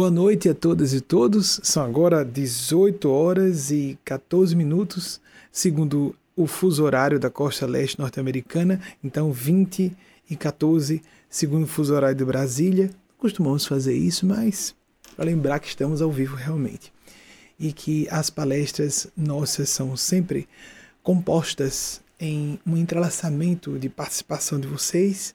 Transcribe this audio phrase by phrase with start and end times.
[0.00, 1.60] Boa noite a todas e todos.
[1.62, 5.20] São agora 18 horas e 14 minutos,
[5.52, 9.94] segundo o fuso horário da costa leste norte-americana, então 20
[10.30, 12.90] e 14, segundo o fuso horário de Brasília.
[13.18, 14.74] Costumamos fazer isso, mas
[15.14, 16.90] para lembrar que estamos ao vivo realmente.
[17.58, 20.48] E que as palestras nossas são sempre
[21.02, 25.34] compostas em um entrelaçamento de participação de vocês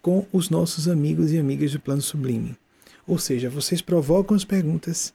[0.00, 2.56] com os nossos amigos e amigas do Plano Sublime.
[3.08, 5.14] Ou seja, vocês provocam as perguntas,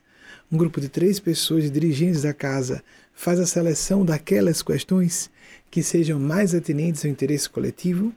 [0.50, 2.82] um grupo de três pessoas dirigentes da casa
[3.14, 5.30] faz a seleção daquelas questões
[5.70, 8.12] que sejam mais atinentes ao interesse coletivo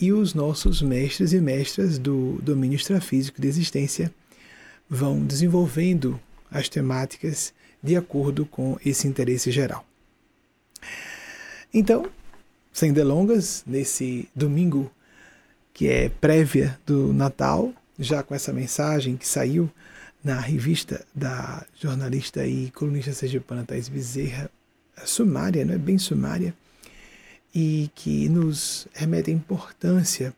[0.00, 4.14] e os nossos mestres e mestras do domínio extrafísico de existência
[4.88, 9.84] vão desenvolvendo as temáticas de acordo com esse interesse geral.
[11.74, 12.08] Então,
[12.72, 14.88] sem delongas, nesse domingo
[15.74, 19.70] que é prévia do Natal, já com essa mensagem que saiu
[20.22, 24.50] na revista da jornalista e colunista sergipana Thais Bezerra,
[25.04, 26.54] sumária, não é bem sumária,
[27.54, 30.34] e que nos remete à importância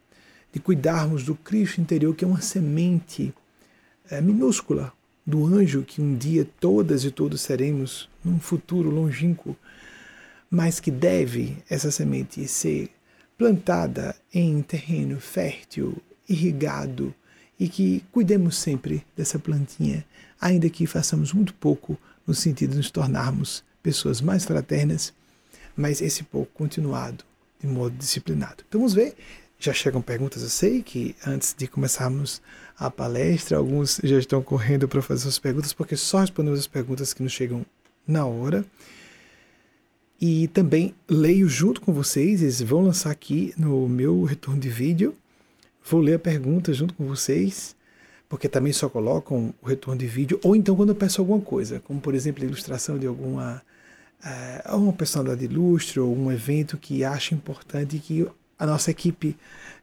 [0.53, 3.35] de cuidarmos do Cristo interior, que é uma semente
[4.11, 4.93] é, minúscula
[5.27, 9.57] do anjo que um dia todas e todos seremos num futuro longínquo,
[10.51, 12.91] mas que deve essa semente ser
[13.37, 15.97] plantada em terreno fértil,
[16.29, 17.15] irrigado,
[17.59, 20.05] e que cuidemos sempre dessa plantinha,
[20.41, 25.13] ainda que façamos muito pouco no sentido de nos tornarmos pessoas mais fraternas,
[25.77, 27.25] mas esse pouco continuado
[27.61, 28.65] de modo disciplinado.
[28.69, 29.15] Então vamos ver.
[29.59, 32.43] Já chegam perguntas, eu sei que antes de começarmos
[32.77, 37.15] a palestra, alguns já estão correndo para fazer suas perguntas, porque só respondemos as perguntas
[37.15, 37.65] que nos chegam
[38.07, 38.65] na hora.
[40.21, 45.17] E também leio junto com vocês, eles vão lançar aqui no meu retorno de vídeo
[45.87, 47.77] Vou ler a pergunta junto com vocês,
[48.27, 51.79] porque também só colocam o retorno de vídeo, ou então quando eu peço alguma coisa,
[51.81, 53.63] como por exemplo a ilustração de alguma
[54.25, 58.27] uh, uma personalidade ilustre ou um evento que acha importante que
[58.59, 59.37] a nossa equipe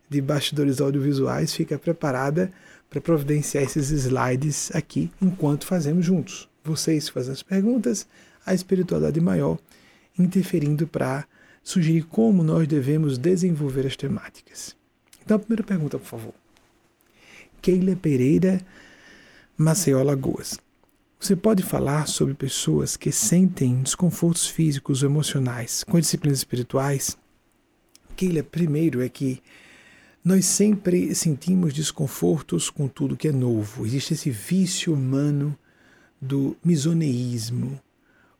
[0.10, 2.52] de bastidores audiovisuais fica preparada
[2.90, 6.50] para providenciar esses slides aqui enquanto fazemos juntos.
[6.64, 8.08] Vocês fazem as perguntas,
[8.44, 9.60] a espiritualidade maior
[10.18, 11.26] interferindo para
[11.64, 14.81] sugerir como nós devemos desenvolver as temáticas.
[15.24, 16.34] Então, a primeira pergunta, por favor.
[17.62, 18.60] Keila Pereira,
[19.56, 20.60] Maceió, Lagoas.
[21.20, 27.16] Você pode falar sobre pessoas que sentem desconfortos físicos ou emocionais com disciplinas espirituais?
[28.16, 29.42] Keila, primeiro é que
[30.24, 33.86] nós sempre sentimos desconfortos com tudo que é novo.
[33.86, 35.56] Existe esse vício humano
[36.20, 37.80] do misoneísmo,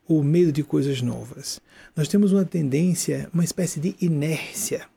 [0.08, 1.60] o medo de coisas novas.
[1.94, 4.91] Nós temos uma tendência, uma espécie de inércia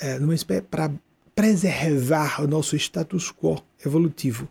[0.00, 0.18] é,
[0.62, 0.90] para
[1.34, 4.48] preservar o nosso status quo evolutivo.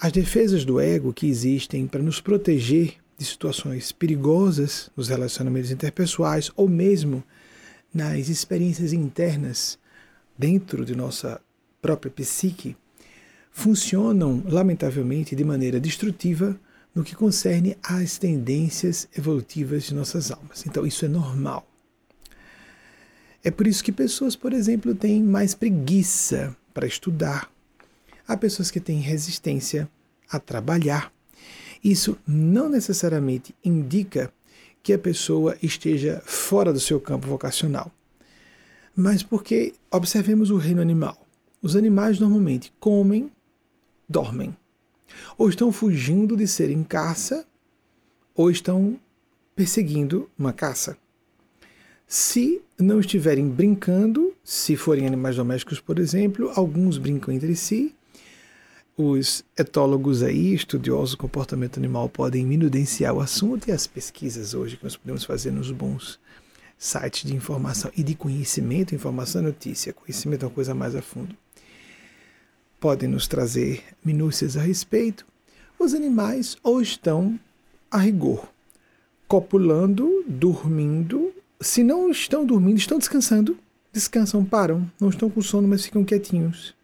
[0.00, 6.50] As defesas do ego que existem para nos proteger de situações perigosas nos relacionamentos interpessoais
[6.56, 7.22] ou mesmo
[7.92, 9.78] nas experiências internas
[10.36, 11.40] dentro de nossa
[11.80, 12.76] própria psique
[13.50, 16.58] funcionam, lamentavelmente, de maneira destrutiva
[16.94, 20.66] no que concerne às tendências evolutivas de nossas almas.
[20.66, 21.66] Então, isso é normal.
[23.44, 27.50] É por isso que pessoas, por exemplo, têm mais preguiça para estudar.
[28.26, 29.90] Há pessoas que têm resistência
[30.30, 31.12] a trabalhar.
[31.82, 34.32] Isso não necessariamente indica
[34.82, 37.90] que a pessoa esteja fora do seu campo vocacional.
[38.94, 41.26] Mas porque observemos o reino animal.
[41.60, 43.30] Os animais normalmente comem,
[44.08, 44.56] dormem.
[45.36, 47.46] Ou estão fugindo de serem caça,
[48.34, 48.98] ou estão
[49.54, 50.96] perseguindo uma caça.
[52.14, 57.94] Se não estiverem brincando, se forem animais domésticos, por exemplo, alguns brincam entre si.
[58.94, 64.76] Os etólogos aí, estudiosos do comportamento animal, podem minudenciar o assunto e as pesquisas hoje
[64.76, 66.20] que nós podemos fazer nos bons
[66.76, 71.00] sites de informação e de conhecimento, informação e notícia, conhecimento é uma coisa mais a
[71.00, 71.34] fundo,
[72.78, 75.24] podem nos trazer minúcias a respeito.
[75.78, 77.40] Os animais ou estão
[77.90, 78.52] a rigor,
[79.26, 81.31] copulando, dormindo
[81.62, 83.58] se não estão dormindo, estão descansando,
[83.92, 86.74] descansam, param, não estão com sono, mas ficam quietinhos.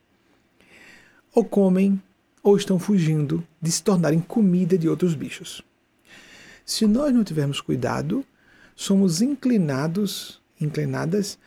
[1.34, 2.00] Ou comem,
[2.42, 5.62] ou estão fugindo de se tornarem comida de outros bichos.
[6.64, 8.25] Se nós não tivermos cuidado,
[8.76, 11.38] somos inclinados, inclinadas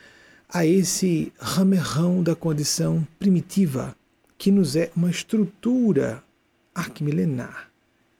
[0.49, 3.95] a esse ramerrão da condição primitiva,
[4.37, 6.23] que nos é uma estrutura
[6.73, 7.69] arquimilenar.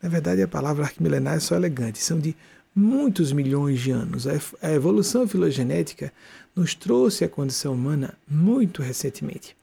[0.01, 2.35] Na verdade, a palavra arquimilenar é só elegante, são de
[2.75, 4.25] muitos milhões de anos.
[4.61, 6.11] A evolução filogenética
[6.55, 9.55] nos trouxe a condição humana muito recentemente.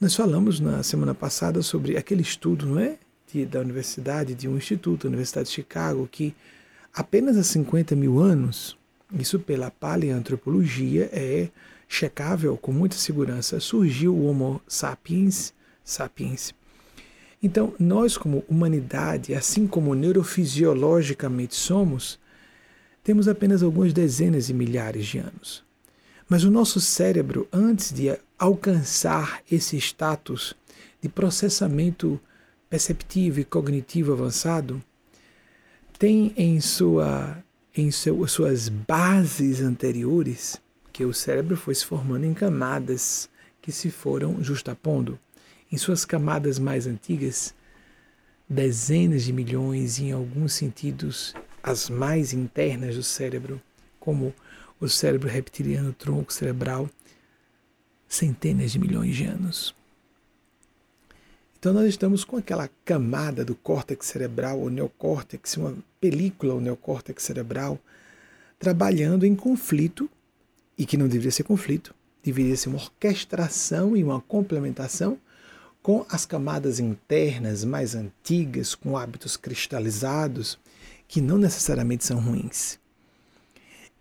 [0.00, 2.98] Nós falamos na semana passada sobre aquele estudo, não é?
[3.32, 6.34] De, da universidade, de um instituto, a Universidade de Chicago, que
[6.92, 8.76] apenas há 50 mil anos,
[9.18, 11.48] isso pela paleantropologia é
[11.88, 15.54] checável com muita segurança, surgiu o Homo sapiens
[15.84, 16.54] sapiens.
[17.44, 22.18] Então, nós, como humanidade, assim como neurofisiologicamente somos,
[23.02, 25.62] temos apenas algumas dezenas de milhares de anos.
[26.26, 30.54] Mas o nosso cérebro, antes de alcançar esse status
[31.02, 32.18] de processamento
[32.70, 34.82] perceptivo e cognitivo avançado,
[35.98, 37.44] tem em, sua,
[37.76, 40.58] em seu, suas bases anteriores
[40.90, 43.28] que o cérebro foi se formando em camadas
[43.60, 45.20] que se foram justapondo.
[45.74, 47.52] Em suas camadas mais antigas,
[48.48, 53.60] dezenas de milhões, em alguns sentidos, as mais internas do cérebro,
[53.98, 54.32] como
[54.78, 56.88] o cérebro reptiliano, o tronco cerebral,
[58.06, 59.74] centenas de milhões de anos.
[61.58, 67.20] Então nós estamos com aquela camada do córtex cerebral, ou neocórtex, uma película, o neocórtex
[67.20, 67.80] cerebral,
[68.60, 70.08] trabalhando em conflito,
[70.78, 71.92] e que não deveria ser conflito,
[72.22, 75.18] deveria ser uma orquestração e uma complementação
[75.84, 80.58] com as camadas internas mais antigas, com hábitos cristalizados,
[81.06, 82.78] que não necessariamente são ruins.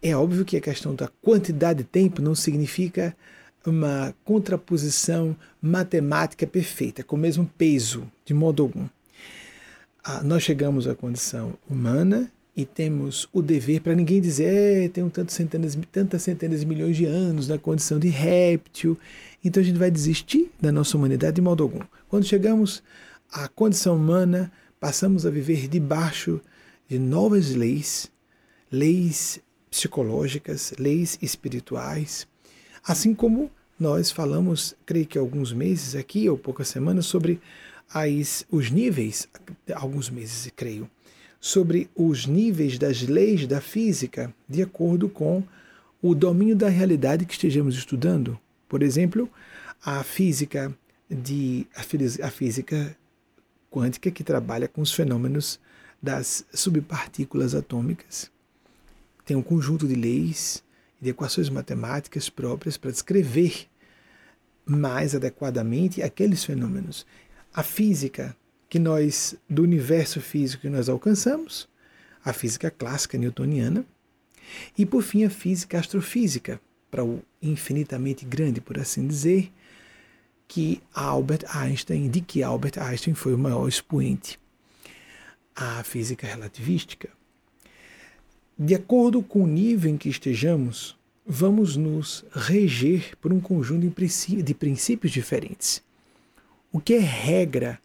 [0.02, 3.14] É óbvio que a questão da quantidade de tempo não significa
[3.66, 8.88] uma contraposição matemática perfeita, com o mesmo peso, de modo algum.
[10.02, 15.08] Ah, nós chegamos à condição humana e temos o dever para ninguém dizer é, tem
[15.10, 18.98] tantas centenas, tantas centenas de milhões de anos na condição de réptil,
[19.44, 21.80] então a gente vai desistir da nossa humanidade de modo algum.
[22.08, 22.84] Quando chegamos
[23.32, 26.40] à condição humana, passamos a viver debaixo
[26.88, 28.12] de novas leis,
[28.72, 29.40] leis
[29.72, 32.28] psicológicas, leis espirituais,
[32.86, 33.50] Assim como
[33.80, 37.40] nós falamos, creio que alguns meses aqui, ou poucas semanas, sobre
[37.94, 39.28] as, os níveis,
[39.74, 40.90] alguns meses, creio,
[41.44, 45.44] sobre os níveis das leis da física de acordo com
[46.02, 48.40] o domínio da realidade que estejamos estudando.
[48.70, 49.30] Por exemplo,
[49.84, 50.74] a física
[51.10, 51.68] de
[52.22, 52.96] a física
[53.70, 55.60] quântica que trabalha com os fenômenos
[56.02, 58.32] das subpartículas atômicas.
[59.26, 60.64] Tem um conjunto de leis
[61.02, 63.68] de equações matemáticas próprias para descrever
[64.66, 67.06] mais adequadamente aqueles fenômenos.
[67.54, 68.34] A física
[68.74, 71.70] que nós, do universo físico que nós alcançamos,
[72.26, 73.86] a física clássica newtoniana,
[74.76, 76.60] e por fim a física astrofísica,
[76.90, 79.52] para o infinitamente grande, por assim dizer,
[80.48, 84.40] que Albert Einstein, de que Albert Einstein foi o maior expoente.
[85.56, 87.10] A física relativística,
[88.58, 93.88] de acordo com o nível em que estejamos, vamos nos reger por um conjunto
[94.44, 95.84] de princípios diferentes.
[96.72, 97.80] O que é regra,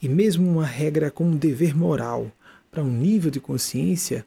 [0.00, 2.30] e mesmo uma regra com um dever moral
[2.70, 4.24] para um nível de consciência,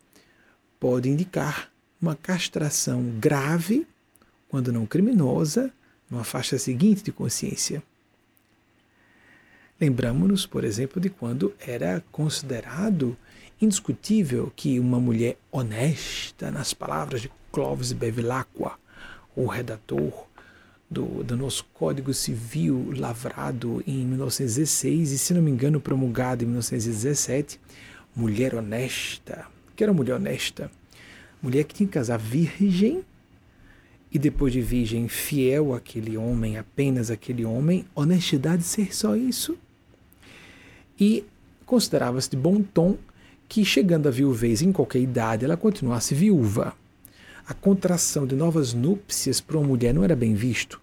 [0.80, 1.72] pode indicar
[2.02, 3.88] uma castração grave,
[4.50, 5.72] quando não criminosa,
[6.10, 7.82] numa faixa seguinte de consciência.
[9.80, 13.18] Lembramos-nos, por exemplo, de quando era considerado
[13.60, 18.78] indiscutível que uma mulher honesta, nas palavras de Clovis Bevilacqua,
[19.36, 20.28] o redator
[20.94, 26.48] do, do, nosso Código Civil lavrado em 1916 e, se não me engano, promulgado em
[26.48, 27.60] 1917,
[28.16, 29.48] mulher honesta.
[29.76, 30.70] Que era mulher honesta?
[31.42, 33.04] Mulher que tinha que casar virgem
[34.12, 39.58] e depois de virgem fiel àquele homem, apenas aquele homem, honestidade ser só isso.
[41.00, 41.26] E
[41.66, 42.96] considerava-se de bom tom
[43.50, 46.76] que, chegando à viuvez em qualquer idade, ela continuasse viúva.
[47.48, 50.83] A contração de novas núpcias para uma mulher não era bem visto.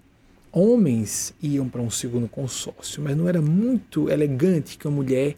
[0.52, 5.36] Homens iam para um segundo consórcio, mas não era muito elegante que uma mulher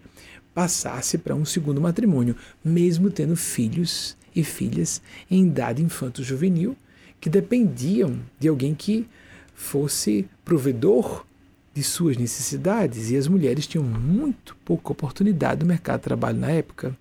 [0.55, 6.77] passasse para um segundo matrimônio, mesmo tendo filhos e filhas em idade infanto-juvenil,
[7.21, 9.07] que dependiam de alguém que
[9.55, 11.27] fosse provedor
[11.75, 16.51] de suas necessidades, e as mulheres tinham muito pouca oportunidade no mercado de trabalho na
[16.51, 16.97] época.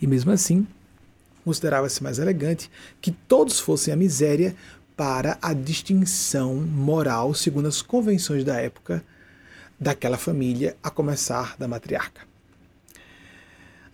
[0.00, 0.66] E mesmo assim,
[1.44, 2.70] considerava-se mais elegante
[3.00, 4.54] que todos fossem a miséria
[4.96, 9.04] para a distinção moral, segundo as convenções da época,
[9.78, 12.22] daquela família, a começar da matriarca.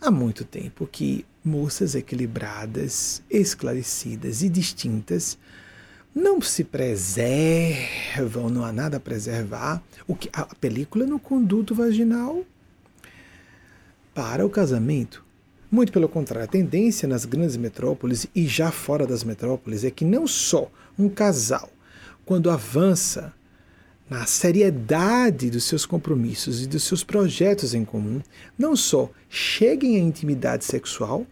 [0.00, 5.36] Há muito tempo que moças equilibradas, esclarecidas e distintas
[6.14, 9.82] não se preservam, não há nada a preservar.
[10.06, 12.44] O que a película no conduto vaginal
[14.14, 15.24] para o casamento
[15.72, 20.04] muito pelo contrário, a tendência nas grandes metrópoles e já fora das metrópoles é que
[20.04, 21.70] não só um casal,
[22.24, 23.32] quando avança
[24.08, 28.20] na seriedade dos seus compromissos e dos seus projetos em comum,
[28.58, 31.26] não só cheguem à intimidade sexual,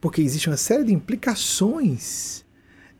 [0.00, 2.44] porque existe uma série de implicações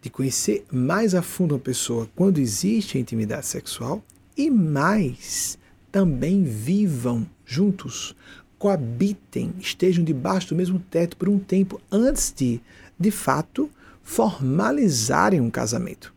[0.02, 4.02] de conhecer mais a fundo uma pessoa quando existe a intimidade sexual,
[4.36, 5.58] e mais
[5.92, 8.14] também vivam juntos,
[8.58, 12.60] coabitem, estejam debaixo do mesmo teto por um tempo antes de,
[12.98, 13.70] de fato,
[14.10, 16.12] formalizarem um casamento.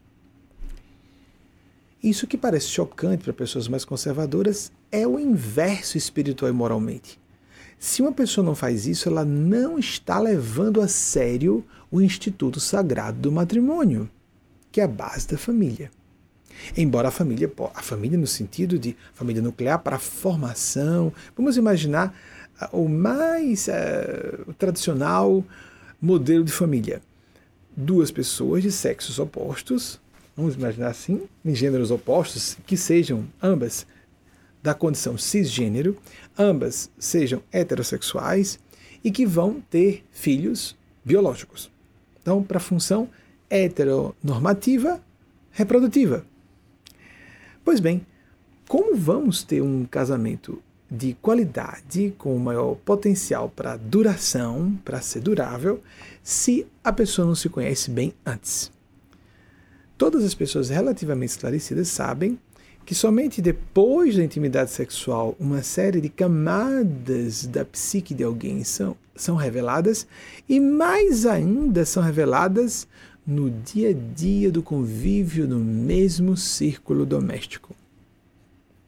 [2.01, 7.19] Isso que parece chocante para pessoas mais conservadoras é o inverso espiritual e moralmente.
[7.77, 13.19] Se uma pessoa não faz isso, ela não está levando a sério o instituto sagrado
[13.19, 14.09] do matrimônio,
[14.71, 15.91] que é a base da família.
[16.75, 22.11] Embora a família, a família no sentido de família nuclear para formação, vamos imaginar
[22.59, 25.45] ah, o mais uh, tradicional
[26.01, 26.99] modelo de família.
[27.75, 29.99] Duas pessoas de sexos opostos
[30.35, 33.85] vamos imaginar assim, em gêneros opostos, que sejam ambas
[34.61, 35.97] da condição cisgênero,
[36.37, 38.59] ambas sejam heterossexuais
[39.03, 41.69] e que vão ter filhos biológicos.
[42.21, 43.09] Então, para a função
[43.49, 45.01] heteronormativa
[45.51, 46.25] reprodutiva.
[47.63, 48.05] Pois bem,
[48.67, 50.61] como vamos ter um casamento
[50.95, 55.81] de qualidade, com maior potencial para duração, para ser durável,
[56.21, 58.71] se a pessoa não se conhece bem antes?
[59.97, 62.37] Todas as pessoas relativamente esclarecidas sabem
[62.85, 68.95] que somente depois da intimidade sexual uma série de camadas da psique de alguém são,
[69.15, 70.05] são reveladas
[70.47, 72.87] e mais ainda são reveladas
[73.25, 77.73] no dia a dia do convívio no mesmo círculo doméstico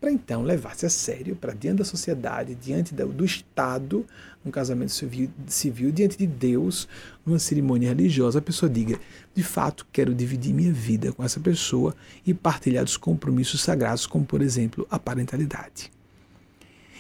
[0.05, 4.05] para então levar-se a sério para diante da sociedade, diante do Estado,
[4.45, 6.87] um casamento civil, civil, diante de Deus,
[7.25, 8.99] numa cerimônia religiosa, a pessoa diga:
[9.33, 14.23] de fato, quero dividir minha vida com essa pessoa e partilhar dos compromissos sagrados, como
[14.23, 15.91] por exemplo a parentalidade.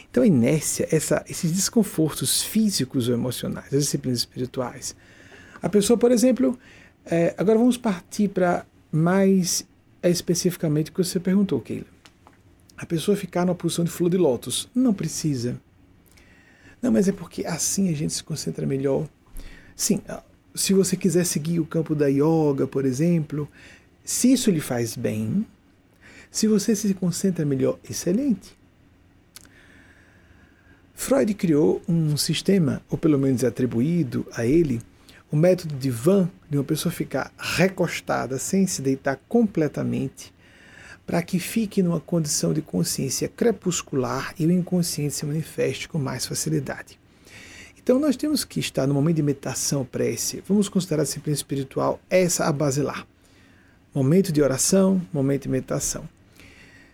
[0.09, 4.95] Então a inércia, essa, esses desconfortos físicos ou emocionais, as disciplinas espirituais.
[5.61, 6.57] A pessoa, por exemplo,
[7.05, 9.63] é, agora vamos partir para mais
[10.01, 11.93] é, especificamente o que você perguntou, Keila
[12.77, 14.69] a pessoa ficar numa posição de flor de lótus.
[14.73, 15.59] Não precisa.
[16.81, 19.07] Não, mas é porque assim a gente se concentra melhor.
[19.75, 23.49] Sim, ah, se você quiser seguir o campo da yoga, por exemplo,
[24.03, 25.45] se isso lhe faz bem,
[26.29, 28.55] se você se concentra melhor, excelente.
[30.93, 34.81] Freud criou um sistema, ou pelo menos é atribuído a ele,
[35.31, 40.33] o método de van, de uma pessoa ficar recostada sem se deitar completamente
[41.05, 46.25] para que fique numa condição de consciência crepuscular e o inconsciente se manifeste com mais
[46.25, 46.99] facilidade.
[47.77, 51.99] Então nós temos que estar no momento de meditação, prece, vamos considerar a disciplina espiritual
[52.09, 53.05] essa a basilar.
[53.93, 56.09] Momento de oração, momento de meditação.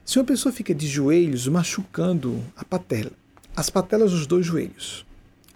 [0.03, 3.11] Se uma pessoa fica de joelhos machucando a patela,
[3.55, 5.05] as patelas dos dois joelhos.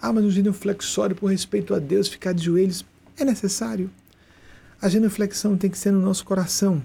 [0.02, 2.86] Ah, mas no genuflexório, por respeito a Deus, ficar de joelhos
[3.18, 3.90] é necessário.
[4.82, 6.82] A genuflexão tem que ser no nosso coração,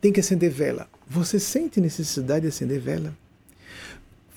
[0.00, 0.88] tem que acender vela.
[1.06, 3.14] Você sente necessidade de acender vela?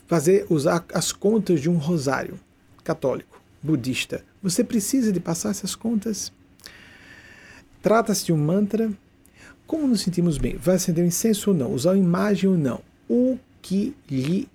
[0.08, 2.40] Fazer, usar as contas de um rosário
[2.84, 4.24] católico, budista.
[4.42, 6.32] Você precisa de passar essas contas?
[7.82, 8.92] Trata-se de um mantra.
[9.66, 10.58] Como nos sentimos bem?
[10.58, 11.72] Vai acender um incenso ou não?
[11.72, 12.82] Usar uma imagem ou não?
[13.10, 14.50] O que lhe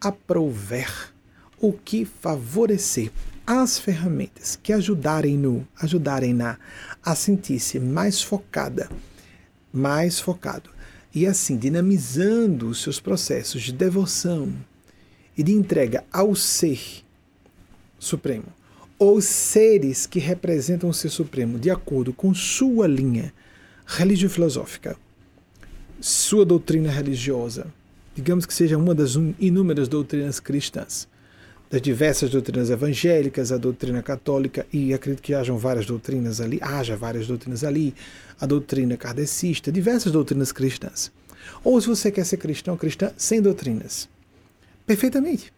[0.00, 1.12] aprouver,
[1.60, 3.10] o que favorecer
[3.46, 6.58] as ferramentas que ajudarem no, ajudarem na
[7.04, 8.88] a sentir-se mais focada
[9.72, 10.70] mais focado.
[11.14, 14.52] E assim, dinamizando os seus processos de devoção
[15.36, 17.04] e de entrega ao ser
[17.98, 18.46] supremo,
[18.98, 23.32] ou seres que representam o ser supremo de acordo com sua linha
[23.86, 24.96] religio-filosófica,
[26.00, 27.66] sua doutrina religiosa,
[28.14, 31.08] digamos que seja uma das inúmeras doutrinas cristãs
[31.72, 36.94] das diversas doutrinas evangélicas, a doutrina católica, e acredito que hajam várias doutrinas ali, haja
[36.98, 37.94] várias doutrinas ali,
[38.38, 41.10] a doutrina kardecista, diversas doutrinas cristãs.
[41.64, 44.06] Ou se você quer ser cristão, cristã sem doutrinas.
[44.86, 45.50] Perfeitamente.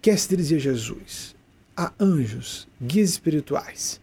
[0.00, 1.36] Quer se dirigir a Jesus,
[1.76, 4.00] a anjos, guias espirituais,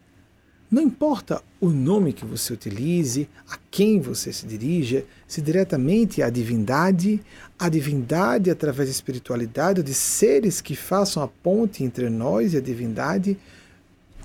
[0.71, 6.29] não importa o nome que você utilize, a quem você se dirija, se diretamente à
[6.29, 7.21] divindade,
[7.59, 12.61] a divindade através da espiritualidade, de seres que façam a ponte entre nós e a
[12.61, 13.37] divindade,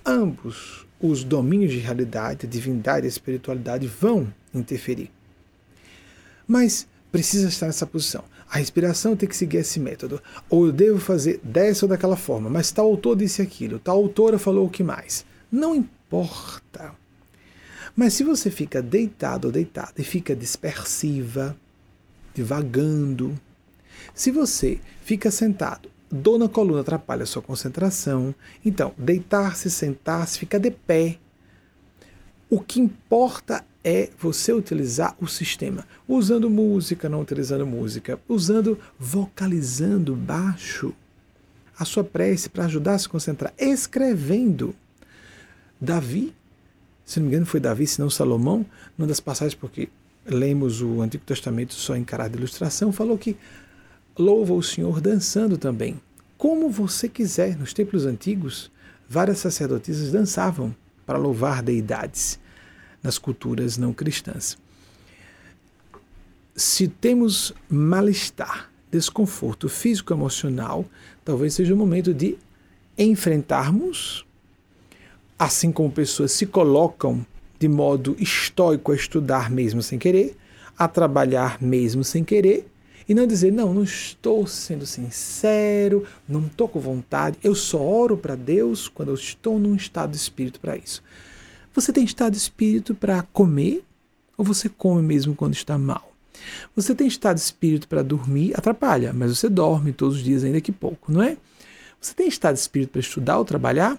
[0.04, 5.10] ambos os domínios de realidade, a divindade e a espiritualidade vão interferir.
[6.46, 8.22] Mas precisa estar nessa posição.
[8.48, 10.22] A respiração tem que seguir esse método.
[10.48, 14.38] Ou eu devo fazer dessa ou daquela forma, mas tal autor disse aquilo, tal autora
[14.38, 15.26] falou o que mais.
[15.50, 16.94] Não importa importa.
[17.94, 21.56] Mas se você fica deitado ou deitada e fica dispersiva,
[22.34, 23.38] divagando,
[24.14, 28.34] se você fica sentado, dor na coluna atrapalha a sua concentração,
[28.64, 31.18] então deitar-se, sentar-se, ficar de pé.
[32.48, 40.14] O que importa é você utilizar o sistema, usando música, não utilizando música, usando, vocalizando
[40.14, 40.94] baixo
[41.78, 44.74] a sua prece para ajudar a se concentrar, escrevendo.
[45.80, 46.34] Davi,
[47.04, 48.64] se não me engano foi Davi, se não Salomão,
[48.96, 49.88] numa das passagens, porque
[50.24, 53.36] lemos o Antigo Testamento só caráter de ilustração, falou que
[54.18, 56.00] louva o Senhor dançando também.
[56.36, 58.70] Como você quiser, nos templos antigos,
[59.08, 60.74] várias sacerdotisas dançavam
[61.06, 62.38] para louvar deidades
[63.02, 64.58] nas culturas não cristãs.
[66.56, 70.84] Se temos mal-estar, desconforto físico-emocional,
[71.24, 72.36] talvez seja o momento de
[72.98, 74.25] enfrentarmos,
[75.38, 77.24] assim como pessoas se colocam
[77.58, 80.36] de modo estoico a estudar mesmo sem querer,
[80.78, 82.66] a trabalhar mesmo sem querer,
[83.08, 88.16] e não dizer, não, não estou sendo sincero, não estou com vontade, eu só oro
[88.16, 91.02] para Deus quando eu estou num estado de espírito para isso.
[91.72, 93.84] Você tem estado de espírito para comer
[94.36, 96.12] ou você come mesmo quando está mal?
[96.74, 100.60] Você tem estado de espírito para dormir, atrapalha, mas você dorme todos os dias, ainda
[100.60, 101.36] que pouco, não é?
[102.00, 103.98] Você tem estado de espírito para estudar ou trabalhar,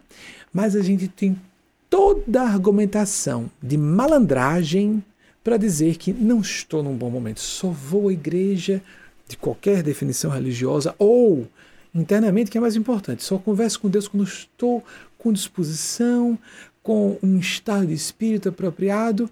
[0.58, 1.40] mas a gente tem
[1.88, 5.04] toda a argumentação de malandragem
[5.44, 8.82] para dizer que não estou num bom momento, só vou à igreja
[9.28, 11.48] de qualquer definição religiosa ou
[11.94, 14.84] internamente, que é mais importante, só converso com Deus quando estou
[15.16, 16.40] com disposição,
[16.82, 19.30] com um estado de espírito apropriado,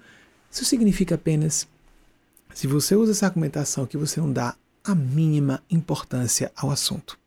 [0.52, 1.68] isso significa apenas,
[2.54, 7.18] se você usa essa argumentação, que você não dá a mínima importância ao assunto.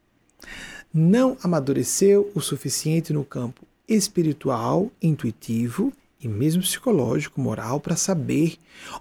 [0.94, 8.58] Não amadureceu o suficiente no campo espiritual, intuitivo e mesmo psicológico, moral, para saber,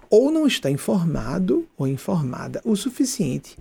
[0.08, 3.58] ou não está informado ou informada o suficiente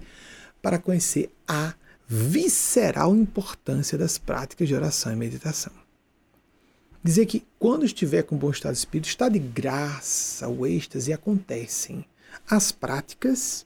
[0.62, 1.74] para conhecer a
[2.08, 5.74] visceral importância das práticas de oração e meditação.
[7.04, 12.06] Dizer que quando estiver com bom estado de espírito, está de graça, o êxtase acontecem.
[12.50, 13.66] As práticas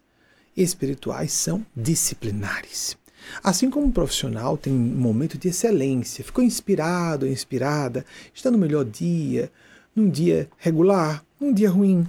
[0.55, 2.97] espirituais são disciplinares.
[3.43, 8.57] Assim como um profissional tem um momento de excelência, ficou inspirado ou inspirada, está no
[8.57, 9.51] melhor dia,
[9.95, 12.07] num dia regular, num dia ruim,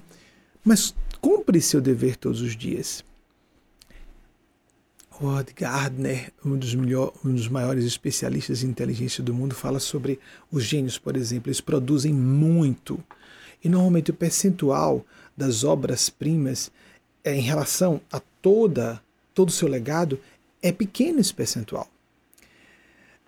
[0.65, 3.05] mas cumpre seu dever todos os dias.
[5.21, 10.19] Howard Gardner, um dos, melhor, um dos maiores especialistas em inteligência do mundo, fala sobre
[10.51, 11.49] os gênios, por exemplo.
[11.49, 13.03] Eles produzem muito.
[13.63, 15.05] E normalmente o percentual
[15.37, 16.73] das obras-primas
[17.23, 19.01] é, em relação a toda,
[19.33, 20.19] todo o seu legado
[20.63, 21.91] é pequeno esse percentual.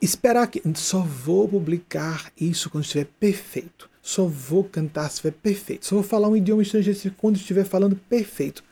[0.01, 3.91] Esperar que só vou publicar isso quando estiver perfeito.
[4.03, 5.87] Só vou cantar se estiver perfeito.
[5.87, 8.63] Só vou falar um idioma estrangeiro quando estiver falando perfeito.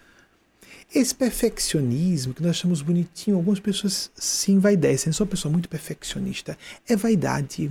[0.95, 5.09] Esse perfeccionismo que nós chamamos bonitinho, algumas pessoas se envaidecem.
[5.09, 6.57] Eu sou uma pessoa muito perfeccionista.
[6.87, 7.71] É vaidade.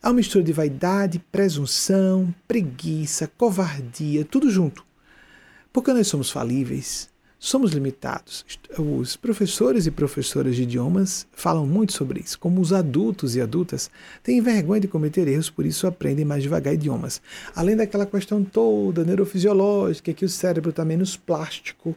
[0.00, 4.86] É uma mistura de vaidade, presunção, preguiça, covardia, tudo junto.
[5.72, 7.08] Porque nós somos falíveis,
[7.38, 8.44] somos limitados.
[8.78, 13.90] Os professores e professoras de idiomas falam muito sobre isso, como os adultos e adultas
[14.22, 17.22] têm vergonha de cometer erros, por isso aprendem mais devagar idiomas.
[17.54, 21.94] Além daquela questão toda neurofisiológica, que o cérebro está menos plástico,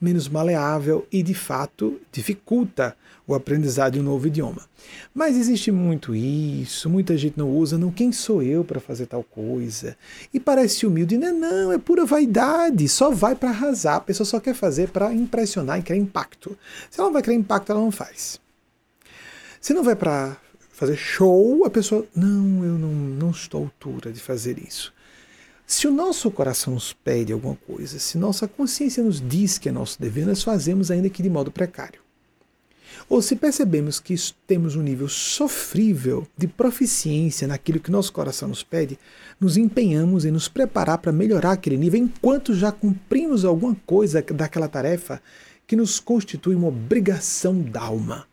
[0.00, 4.66] menos maleável e, de fato, dificulta o aprendizado de um novo idioma.
[5.14, 9.22] Mas existe muito isso, muita gente não usa, não, quem sou eu para fazer tal
[9.22, 9.96] coisa?
[10.32, 14.40] E parece humilde, não, não, é pura vaidade, só vai para arrasar, a pessoa só
[14.40, 16.56] quer fazer para impressionar e criar impacto.
[16.90, 18.40] Se ela não vai criar impacto, ela não faz.
[19.60, 20.36] Se não vai para
[20.72, 24.92] fazer show, a pessoa, não, eu não, não estou à altura de fazer isso.
[25.70, 29.72] Se o nosso coração nos pede alguma coisa, se nossa consciência nos diz que é
[29.72, 32.00] nosso dever, nós fazemos ainda que de modo precário.
[33.08, 34.16] Ou se percebemos que
[34.48, 38.98] temos um nível sofrível de proficiência naquilo que nosso coração nos pede,
[39.38, 44.66] nos empenhamos em nos preparar para melhorar aquele nível enquanto já cumprimos alguma coisa daquela
[44.66, 45.22] tarefa
[45.68, 48.26] que nos constitui uma obrigação da alma.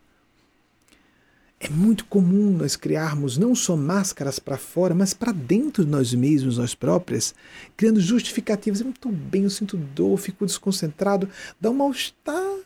[1.60, 6.14] É muito comum nós criarmos não só máscaras para fora, mas para dentro de nós
[6.14, 7.34] mesmos, nós próprias,
[7.76, 8.78] criando justificativas.
[8.78, 11.28] Eu não estou bem, eu sinto dor, fico desconcentrado,
[11.60, 12.58] dá um mal-estar.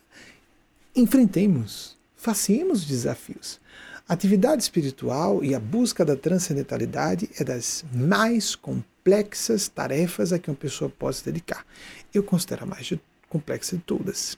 [0.95, 3.59] Enfrentemos, façamos os desafios.
[4.07, 10.51] A atividade espiritual e a busca da transcendentalidade é das mais complexas tarefas a que
[10.51, 11.65] uma pessoa pode se dedicar.
[12.13, 12.93] Eu considero a mais
[13.27, 14.37] complexa de todas.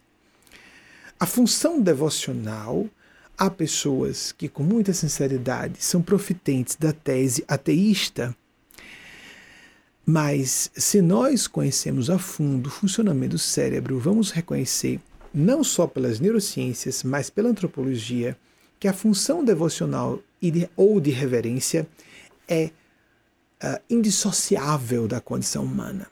[1.18, 2.86] A função devocional
[3.36, 8.34] Há pessoas que, com muita sinceridade, são profitentes da tese ateísta,
[10.06, 15.00] Mas se nós conhecemos a fundo o funcionamento do cérebro, vamos reconhecer,
[15.32, 18.36] não só pelas neurociências, mas pela antropologia,
[18.78, 20.20] que a função devocional
[20.76, 21.88] ou de reverência
[22.46, 26.06] é uh, indissociável da condição humana.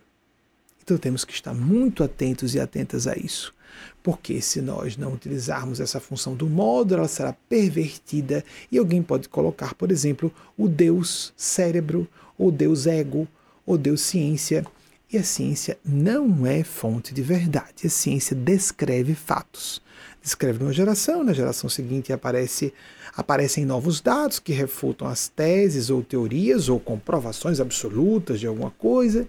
[0.82, 3.54] Então temos que estar muito atentos e atentas a isso.
[4.02, 9.28] Porque se nós não utilizarmos essa função do modo, ela será pervertida e alguém pode
[9.28, 13.28] colocar, por exemplo, o Deus cérebro, ou Deus ego,
[13.64, 14.66] ou Deus ciência.
[15.12, 17.86] E a ciência não é fonte de verdade.
[17.86, 19.80] A ciência descreve fatos.
[20.22, 22.72] Descreve numa geração, na geração seguinte aparece,
[23.14, 29.28] aparecem novos dados que refutam as teses ou teorias ou comprovações absolutas de alguma coisa.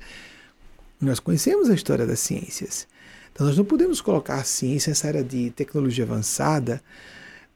[1.02, 2.88] Nós conhecemos a história das ciências.
[3.34, 6.82] Então nós não podemos colocar a ciência nessa área de tecnologia avançada.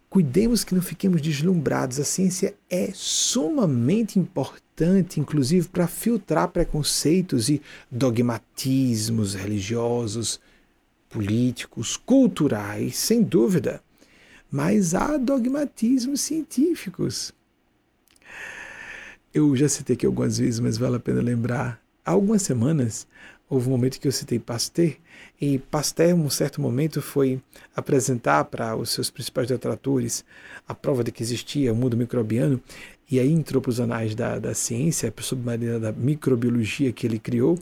[0.09, 1.99] Cuidemos que não fiquemos deslumbrados.
[1.99, 7.61] A ciência é sumamente importante, inclusive para filtrar preconceitos e
[7.91, 10.39] dogmatismos religiosos,
[11.09, 13.81] políticos, culturais, sem dúvida.
[14.49, 17.33] Mas há dogmatismos científicos.
[19.31, 21.79] Eu já citei aqui algumas vezes, mas vale a pena lembrar.
[22.03, 23.05] Há algumas semanas,
[23.47, 24.95] houve um momento que eu citei Pasteur,
[25.39, 27.39] e Pasteur, em um certo momento, foi
[27.75, 30.25] apresentar para os seus principais detratores
[30.67, 32.59] a prova de que existia o mundo microbiano,
[33.09, 37.57] e aí entrou para os anais da, da ciência, submarina da microbiologia que ele criou,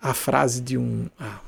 [0.00, 1.08] a frase de um.
[1.18, 1.40] Ah,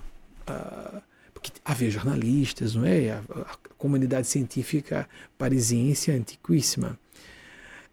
[0.46, 3.10] ah, porque havia jornalistas, não é?
[3.10, 6.98] A, a comunidade científica parisiense é antiquíssima.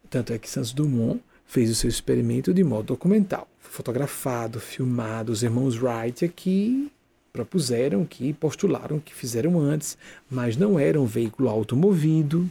[0.09, 5.31] Tanto é que Santos Dumont fez o seu experimento de modo documental, fotografado, filmado.
[5.31, 6.91] Os irmãos Wright aqui
[7.31, 9.97] propuseram, que postularam, que fizeram antes,
[10.29, 12.49] mas não era um veículo automovido.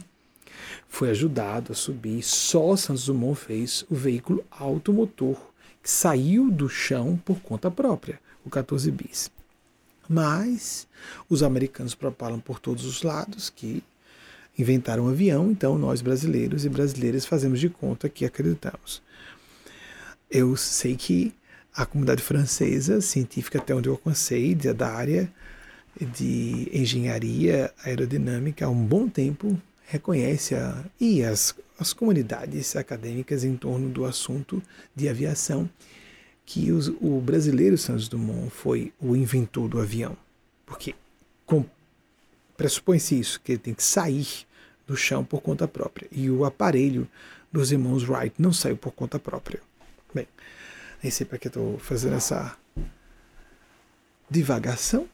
[0.87, 2.23] Foi ajudado a subir.
[2.23, 5.37] Só Santos Dumont fez o veículo automotor,
[5.81, 9.31] que saiu do chão por conta própria, o 14 bis.
[10.09, 10.87] Mas
[11.29, 13.83] os americanos propalam por todos os lados que
[14.57, 19.01] inventaram um avião, então nós brasileiros e brasileiras fazemos de conta que acreditamos.
[20.29, 21.33] Eu sei que
[21.73, 25.31] a comunidade francesa, científica até onde eu alcancei, da área
[25.99, 33.57] de engenharia aerodinâmica, há um bom tempo reconhece a, e as, as comunidades acadêmicas em
[33.57, 34.63] torno do assunto
[34.95, 35.69] de aviação
[36.45, 40.15] que os, o brasileiro Santos Dumont foi o inventor do avião.
[40.65, 40.95] Porque
[42.55, 44.27] pressupõe-se isso, que ele tem que sair
[44.87, 46.07] do chão por conta própria.
[46.11, 47.07] E o aparelho
[47.51, 49.59] dos irmãos Wright não saiu por conta própria.
[51.01, 52.55] Nem sei para que estou fazendo essa
[54.29, 55.07] divagação.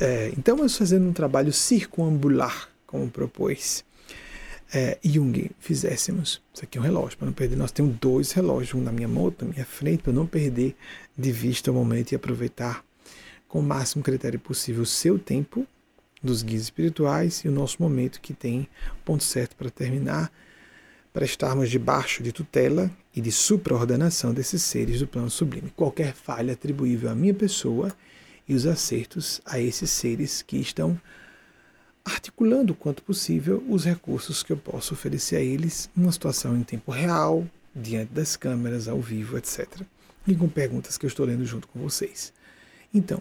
[0.00, 3.84] É, então, nós fazendo um trabalho circunambular, como propôs
[4.72, 6.42] é, Jung fizéssemos.
[6.52, 7.56] Isso aqui é um relógio, para não perder.
[7.56, 10.74] Nós temos dois relógios, um na minha mão, outro na minha frente, para não perder
[11.16, 12.84] de vista o momento e aproveitar
[13.48, 15.66] com o máximo critério possível o seu tempo
[16.22, 18.66] dos guias espirituais e o nosso momento que tem
[19.04, 20.32] ponto certo para terminar,
[21.12, 25.72] para estarmos debaixo de tutela e de supraordenação desses seres do plano sublime.
[25.76, 27.94] Qualquer falha atribuível à minha pessoa
[28.48, 31.00] e os acertos a esses seres que estão
[32.04, 36.62] articulando o quanto possível os recursos que eu posso oferecer a eles numa situação em
[36.62, 39.66] tempo real, diante das câmeras, ao vivo, etc.
[40.26, 42.32] E com perguntas que eu estou lendo junto com vocês.
[42.92, 43.20] Então,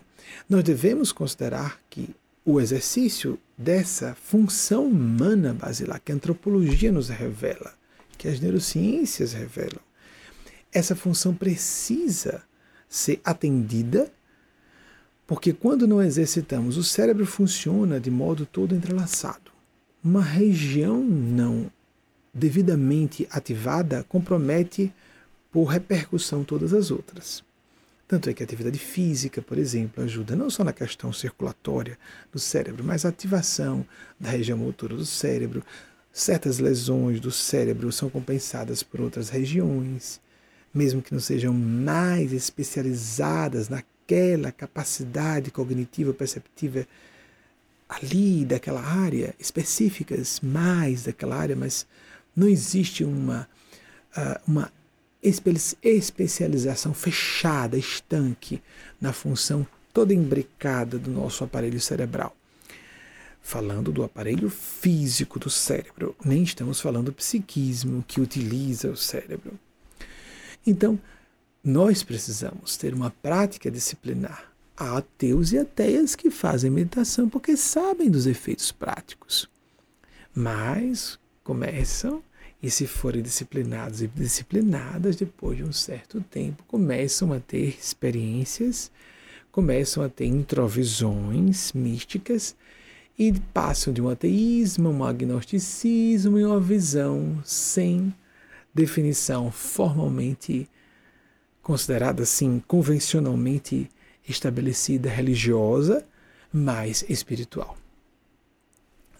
[0.49, 2.09] nós devemos considerar que
[2.45, 7.73] o exercício dessa função humana basilar que a antropologia nos revela,
[8.23, 9.81] que as neurociências revelam,
[10.71, 12.41] essa função precisa
[12.87, 14.09] ser atendida,
[15.27, 19.51] porque quando não exercitamos, o cérebro funciona de modo todo entrelaçado.
[20.01, 21.69] Uma região não
[22.33, 24.93] devidamente ativada compromete
[25.51, 27.43] por repercussão todas as outras.
[28.07, 31.99] Tanto é que a atividade física, por exemplo, ajuda não só na questão circulatória
[32.31, 33.85] do cérebro, mas a ativação
[34.17, 35.61] da região motora do cérebro.
[36.15, 40.21] Certas lesões do cérebro são compensadas por outras regiões,
[40.71, 46.85] mesmo que não sejam mais especializadas naquela capacidade cognitiva perceptiva
[47.89, 51.87] ali daquela área, específicas mais daquela área, mas
[52.35, 53.49] não existe uma,
[54.15, 54.71] ah, uma
[55.81, 58.61] especialização fechada, estanque,
[59.01, 62.35] na função toda imbricada do nosso aparelho cerebral.
[63.45, 69.59] Falando do aparelho físico do cérebro, nem estamos falando do psiquismo que utiliza o cérebro.
[70.65, 70.97] Então,
[71.63, 74.51] nós precisamos ter uma prática disciplinar.
[74.75, 79.47] Há ateus e ateias que fazem meditação porque sabem dos efeitos práticos,
[80.33, 82.23] mas começam
[82.63, 88.89] E se forem disciplinados e disciplinadas, depois de um certo tempo, começam a ter experiências,
[89.51, 92.55] começam a ter introvisões místicas
[93.17, 98.13] e passam de um ateísmo, um agnosticismo e uma visão sem
[98.73, 100.67] definição formalmente
[101.61, 103.89] considerada assim, convencionalmente
[104.27, 106.05] estabelecida religiosa,
[106.51, 107.77] mas espiritual.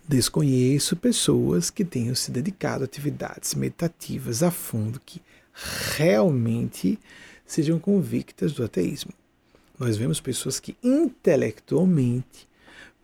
[0.08, 5.22] Desconheço pessoas que tenham se dedicado a atividades meditativas a fundo que
[5.96, 7.00] realmente
[7.46, 9.14] sejam convictas do ateísmo.
[9.80, 12.48] Nós vemos pessoas que intelectualmente,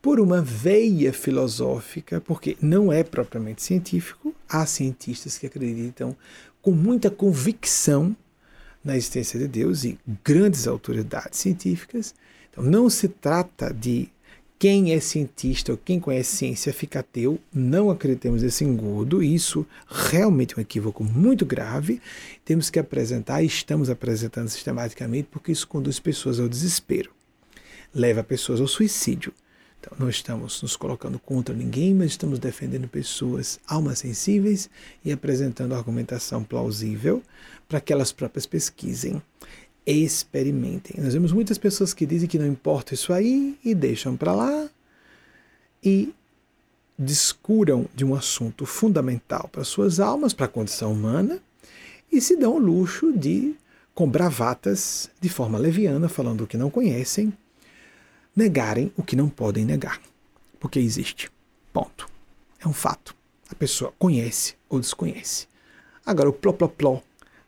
[0.01, 6.15] por uma veia filosófica, porque não é propriamente científico, há cientistas que acreditam
[6.61, 8.15] com muita convicção
[8.83, 12.15] na existência de Deus e grandes autoridades científicas.
[12.49, 14.09] Então não se trata de
[14.57, 20.53] quem é cientista ou quem conhece ciência fica ateu, não acreditemos nesse engodo, isso realmente
[20.53, 22.01] é um equívoco muito grave.
[22.43, 27.11] Temos que apresentar, e estamos apresentando sistematicamente, porque isso conduz pessoas ao desespero,
[27.95, 29.33] leva pessoas ao suicídio.
[29.79, 34.69] Então, não estamos nos colocando contra ninguém, mas estamos defendendo pessoas almas sensíveis
[35.03, 37.23] e apresentando argumentação plausível
[37.67, 39.21] para que elas próprias pesquisem
[39.85, 41.01] experimentem.
[41.01, 44.69] Nós vemos muitas pessoas que dizem que não importa isso aí e deixam para lá
[45.83, 46.13] e
[46.97, 51.39] descuram de um assunto fundamental para suas almas, para a condição humana,
[52.11, 53.55] e se dão o luxo de,
[53.95, 57.33] com bravatas, de forma leviana, falando o que não conhecem,
[58.35, 60.01] negarem o que não podem negar,
[60.59, 61.31] porque existe.
[61.73, 62.07] Ponto.
[62.59, 63.15] É um fato.
[63.49, 65.47] A pessoa conhece ou desconhece.
[66.05, 67.01] Agora, o pló-pló-pló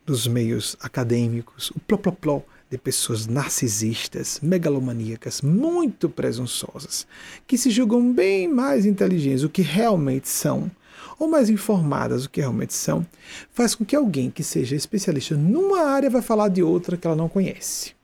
[0.04, 7.06] dos meios acadêmicos, o pló-pló-pló de pessoas narcisistas, megalomaníacas, muito presunçosas,
[7.46, 10.70] que se julgam bem mais inteligentes do que realmente são,
[11.18, 13.06] ou mais informadas do que realmente são,
[13.52, 17.14] faz com que alguém que seja especialista numa área vai falar de outra que ela
[17.14, 17.94] não conhece.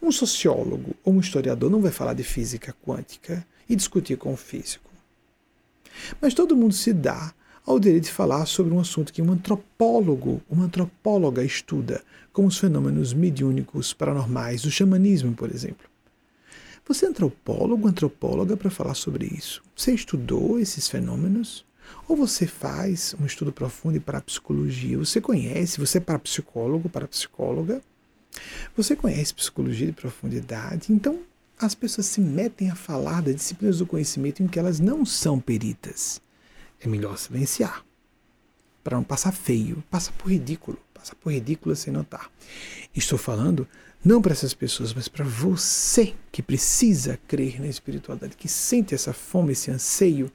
[0.00, 4.36] Um sociólogo ou um historiador não vai falar de física quântica e discutir com o
[4.36, 4.90] físico.
[6.20, 7.32] Mas todo mundo se dá
[7.66, 12.58] ao direito de falar sobre um assunto que um antropólogo, uma antropóloga estuda, como os
[12.58, 15.88] fenômenos mediúnicos paranormais, do xamanismo, por exemplo.
[16.86, 19.62] Você é antropólogo, antropóloga para falar sobre isso?
[19.74, 21.64] Você estudou esses fenômenos?
[22.06, 24.98] Ou você faz um estudo profundo para a psicologia?
[24.98, 25.80] Você conhece?
[25.80, 27.80] Você é parapsicólogo, parapsicóloga?
[28.76, 30.92] Você conhece psicologia de profundidade?
[30.92, 31.20] Então,
[31.58, 35.38] as pessoas se metem a falar das disciplinas do conhecimento em que elas não são
[35.38, 36.20] peritas
[36.86, 37.84] é melhor silenciar.
[38.82, 42.30] Para não passar feio, passa por ridículo, passa por ridículo sem notar.
[42.94, 43.66] Estou falando
[44.04, 49.14] não para essas pessoas, mas para você que precisa crer na espiritualidade, que sente essa
[49.14, 50.30] fome, esse anseio.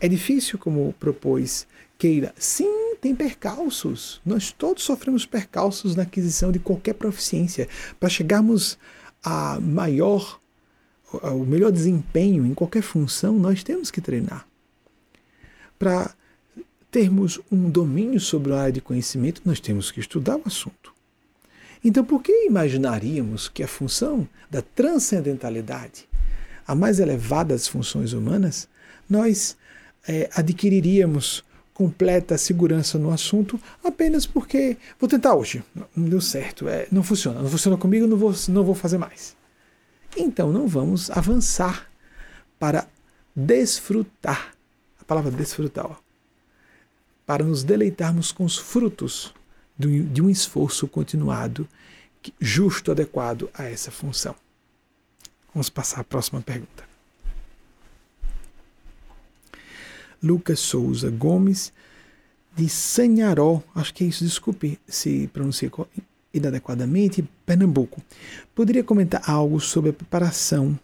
[0.00, 1.66] É difícil, como propôs
[1.98, 2.34] Keira.
[2.36, 4.20] Sim, tem percalços.
[4.24, 7.68] Nós todos sofremos percalços na aquisição de qualquer proficiência.
[7.98, 8.78] Para chegarmos
[9.22, 10.40] a maior,
[11.22, 14.46] ao melhor desempenho em qualquer função, nós temos que treinar
[15.78, 16.14] para
[16.90, 20.94] termos um domínio sobre a área de conhecimento, nós temos que estudar o assunto.
[21.84, 26.08] Então, por que imaginaríamos que a função da transcendentalidade,
[26.66, 28.68] a mais elevada das funções humanas,
[29.08, 29.56] nós
[30.08, 31.44] é, adquiriríamos
[31.76, 35.62] completa segurança no assunto apenas porque vou tentar hoje,
[35.94, 39.36] não deu certo, é, não funciona, não funciona comigo, não vou, não vou fazer mais.
[40.16, 41.86] Então, não vamos avançar
[42.58, 42.86] para
[43.34, 44.56] desfrutar
[45.06, 45.98] palavra desfrutar,
[47.24, 49.32] para nos deleitarmos com os frutos
[49.78, 51.68] de um esforço continuado,
[52.40, 54.34] justo, adequado a essa função.
[55.54, 56.95] Vamos passar à próxima pergunta.
[60.22, 61.72] Lucas Souza Gomes,
[62.56, 65.70] de Sanharó, acho que é isso, desculpe se pronunciei
[66.32, 68.02] inadequadamente, Pernambuco.
[68.54, 70.78] Poderia comentar algo sobre a preparação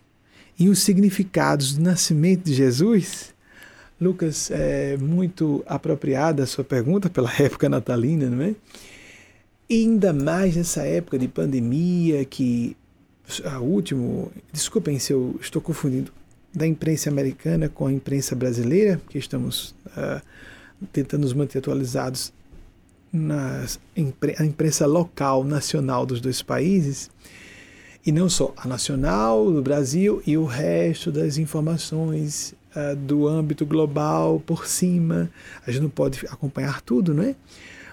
[0.58, 3.32] e os significados do nascimento de Jesus?
[4.00, 8.54] Lucas, é muito apropriada a sua pergunta pela época natalina, não é?
[9.68, 12.76] E ainda mais nessa época de pandemia que
[13.44, 16.12] a último, desculpem se eu estou confundindo
[16.54, 20.20] da imprensa americana com a imprensa brasileira, que estamos uh,
[20.92, 22.32] tentando nos manter atualizados
[23.12, 23.66] na
[24.40, 27.10] imprensa local, nacional dos dois países,
[28.04, 33.64] e não só a nacional do Brasil e o resto das informações uh, do âmbito
[33.64, 35.30] global por cima.
[35.66, 37.34] A gente não pode acompanhar tudo, não é?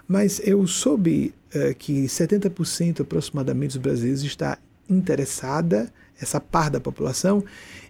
[0.08, 4.58] Mas eu soube uh, que 70% aproximadamente dos brasileiros está
[4.90, 7.44] interessada, essa parte da população,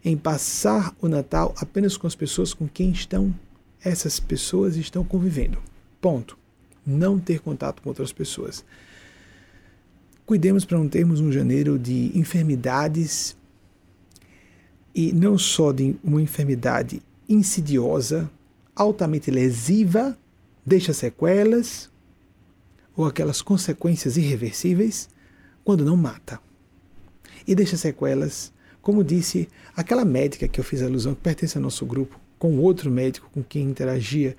[0.03, 3.33] em passar o Natal apenas com as pessoas com quem estão
[3.83, 5.57] essas pessoas estão convivendo.
[6.01, 6.37] Ponto.
[6.85, 8.65] Não ter contato com outras pessoas.
[10.25, 13.35] Cuidemos para não termos um janeiro de enfermidades
[14.93, 18.29] e não só de uma enfermidade insidiosa,
[18.75, 20.17] altamente lesiva,
[20.65, 21.89] deixa sequelas
[22.95, 25.09] ou aquelas consequências irreversíveis
[25.63, 26.39] quando não mata.
[27.49, 31.83] E deixa sequelas, como disse aquela médica que eu fiz alusão, que pertence ao nosso
[31.83, 34.37] grupo, com outro médico com quem interagia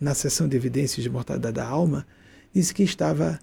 [0.00, 2.06] na sessão de evidências de mortalidade da alma,
[2.54, 3.38] disse que estava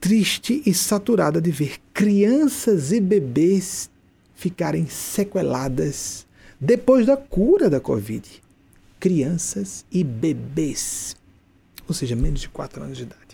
[0.00, 3.88] triste e saturada de ver crianças e bebês
[4.34, 6.26] ficarem sequeladas
[6.60, 8.42] depois da cura da Covid.
[8.98, 11.14] Crianças e bebês,
[11.86, 13.27] ou seja, menos de 4 anos de idade.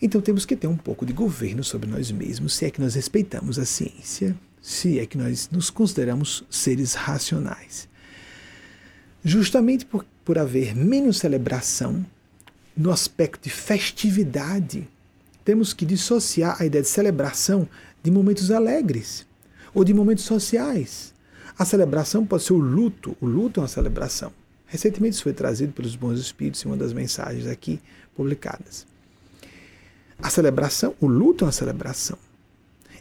[0.00, 2.94] Então temos que ter um pouco de governo sobre nós mesmos, se é que nós
[2.94, 7.88] respeitamos a ciência, se é que nós nos consideramos seres racionais.
[9.24, 12.06] Justamente por, por haver menos celebração
[12.76, 14.88] no aspecto de festividade,
[15.44, 17.68] temos que dissociar a ideia de celebração
[18.02, 19.26] de momentos alegres
[19.74, 21.12] ou de momentos sociais.
[21.58, 24.32] A celebração pode ser o luto, o luto é uma celebração.
[24.66, 27.80] Recentemente isso foi trazido pelos bons espíritos em uma das mensagens aqui
[28.14, 28.86] publicadas.
[30.20, 32.18] A celebração, o luto é uma celebração.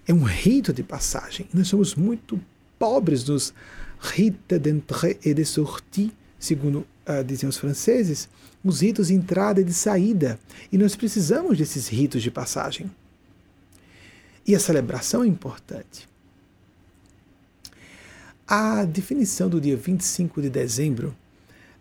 [0.08, 1.48] É um rito de passagem.
[1.54, 2.40] Nós somos muito
[2.78, 3.54] pobres dos
[4.00, 8.30] rites d'entrée et de sortie, segundo uh, diziam os franceses,
[8.64, 10.40] os ritos de entrada e de saída.
[10.72, 12.90] E nós precisamos desses ritos de passagem.
[14.46, 16.08] E a celebração é importante.
[18.48, 21.14] A definição do dia 25 de dezembro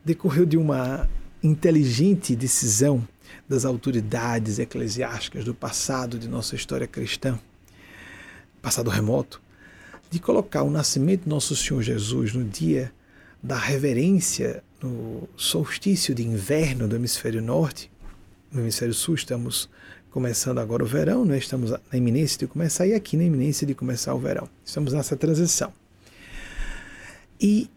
[0.05, 1.09] decorreu de uma
[1.42, 3.07] inteligente decisão
[3.49, 7.39] das autoridades eclesiásticas do passado de nossa história cristã,
[8.61, 9.41] passado remoto,
[10.11, 12.93] de colocar o nascimento de nosso Senhor Jesus no dia
[13.43, 17.91] da reverência, no solstício de inverno do hemisfério norte.
[18.51, 19.69] No hemisfério sul estamos
[20.11, 21.37] começando agora o verão, né?
[21.37, 24.49] estamos na iminência de começar, e aqui na iminência de começar o verão.
[24.65, 25.73] Estamos nessa transição.
[27.41, 27.69] E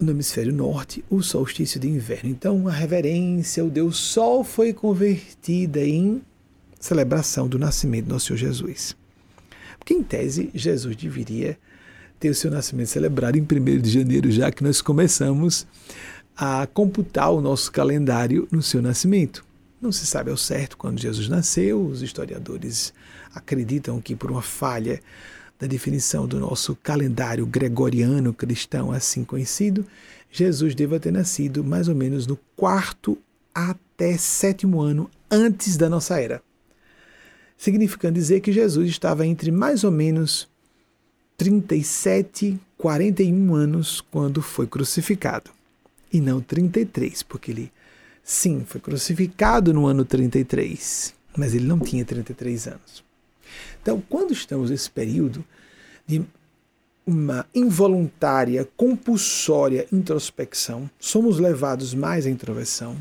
[0.00, 2.30] no hemisfério norte, o solstício de inverno.
[2.30, 6.22] Então, a reverência ao Deus Sol foi convertida em
[6.80, 8.96] celebração do nascimento do nosso Senhor Jesus.
[9.78, 11.58] Porque, em tese, Jesus deveria
[12.18, 15.66] ter o seu nascimento celebrado em 1 de janeiro, já que nós começamos
[16.36, 19.44] a computar o nosso calendário no seu nascimento.
[19.80, 22.92] Não se sabe ao certo quando Jesus nasceu, os historiadores
[23.34, 25.00] acreditam que por uma falha
[25.60, 29.84] da definição do nosso calendário gregoriano cristão, assim conhecido,
[30.32, 33.18] Jesus deva ter nascido mais ou menos no quarto
[33.54, 36.42] até sétimo ano antes da nossa era.
[37.58, 40.48] Significando dizer que Jesus estava entre mais ou menos
[41.36, 45.50] 37 e 41 anos quando foi crucificado.
[46.10, 47.72] E não 33, porque ele,
[48.24, 53.09] sim, foi crucificado no ano 33, mas ele não tinha 33 anos.
[53.82, 55.44] Então, quando estamos nesse período
[56.06, 56.24] de
[57.06, 62.96] uma involuntária, compulsória introspecção, somos levados mais à introversão,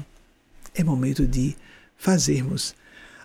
[0.74, 1.56] é momento de
[1.98, 2.76] fazermos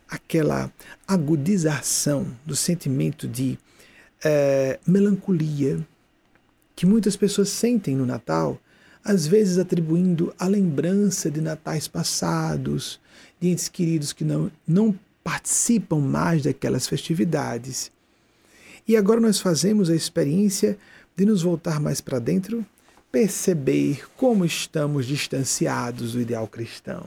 [0.08, 0.70] aquela
[1.06, 3.58] agudização do sentimento de
[4.24, 5.86] é, melancolia
[6.76, 8.58] que muitas pessoas sentem no Natal,
[9.04, 13.00] às vezes atribuindo a lembrança de natais passados,
[13.40, 17.90] de entes queridos que não, não participam mais daquelas festividades.
[18.86, 20.76] E agora nós fazemos a experiência
[21.16, 22.64] de nos voltar mais para dentro,
[23.10, 27.06] perceber como estamos distanciados do ideal cristão.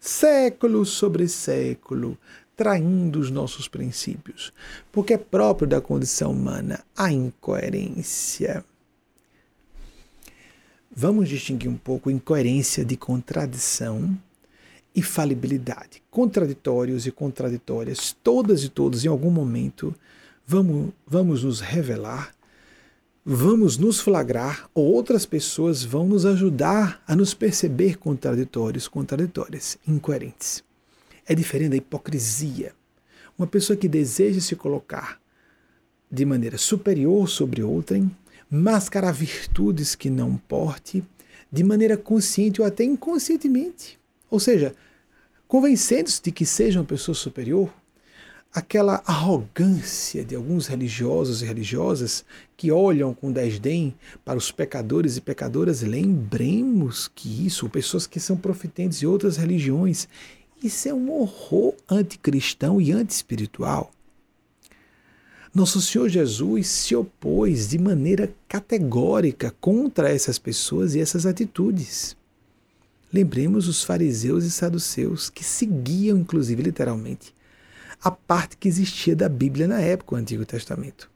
[0.00, 2.18] Século sobre século,
[2.56, 4.52] traindo os nossos princípios,
[4.90, 8.64] porque é próprio da condição humana a incoerência.
[10.90, 14.18] Vamos distinguir um pouco incoerência de contradição
[14.96, 16.02] e falibilidade.
[16.10, 19.94] Contraditórios e contraditórias, todas e todos em algum momento
[20.46, 22.34] vamos, vamos nos revelar,
[23.22, 30.64] vamos nos flagrar, ou outras pessoas vão nos ajudar a nos perceber contraditórios, contraditórias, incoerentes.
[31.26, 32.72] É diferente da hipocrisia.
[33.36, 35.20] Uma pessoa que deseja se colocar
[36.10, 38.10] de maneira superior sobre outrem,
[38.48, 41.04] mascarar virtudes que não porte,
[41.52, 43.98] de maneira consciente ou até inconscientemente.
[44.36, 44.74] Ou seja,
[45.48, 47.72] convencendo-se de que seja uma pessoa superior,
[48.52, 52.22] aquela arrogância de alguns religiosos e religiosas
[52.54, 53.94] que olham com desdém
[54.26, 60.06] para os pecadores e pecadoras, lembremos que isso, pessoas que são profetentes de outras religiões,
[60.62, 63.90] isso é um horror anticristão e anti-espiritual.
[65.54, 72.14] Nosso Senhor Jesus se opôs de maneira categórica contra essas pessoas e essas atitudes.
[73.12, 77.34] Lembremos os fariseus e saduceus que seguiam, inclusive literalmente,
[78.02, 81.10] a parte que existia da Bíblia na época, o Antigo Testamento.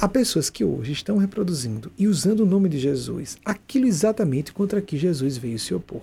[0.00, 4.80] Há pessoas que hoje estão reproduzindo e usando o nome de Jesus aquilo exatamente contra
[4.80, 6.02] que Jesus veio se opor.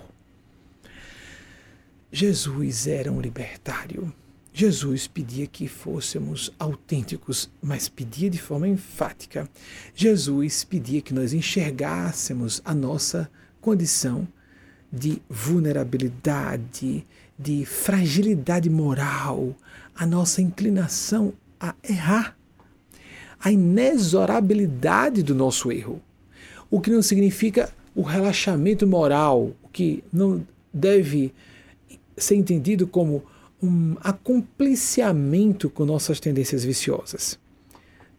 [2.11, 4.11] Jesus era um libertário.
[4.53, 9.47] Jesus pedia que fôssemos autênticos, mas pedia de forma enfática.
[9.93, 13.29] Jesus pedia que nós enxergássemos a nossa
[13.67, 14.25] condição
[14.89, 17.05] de vulnerabilidade,
[17.37, 19.53] de fragilidade moral,
[19.93, 22.37] a nossa inclinação a errar,
[23.37, 26.01] a inexorabilidade do nosso erro.
[26.71, 31.33] O que não significa o relaxamento moral, o que não deve
[32.15, 33.21] ser entendido como
[33.61, 37.37] um acompliciamento com nossas tendências viciosas.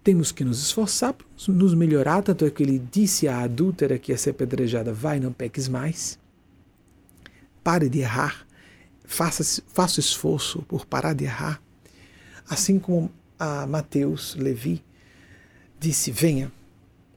[0.09, 1.15] Temos que nos esforçar
[1.47, 5.35] nos melhorar, tanto é que ele disse à adúltera que ia ser apedrejada, vai, não
[5.35, 6.19] peques mais.
[7.63, 8.47] Pare de errar,
[9.05, 11.61] faça, faça esforço por parar de errar.
[12.49, 14.83] Assim como a Mateus Levi
[15.79, 16.51] disse, venha,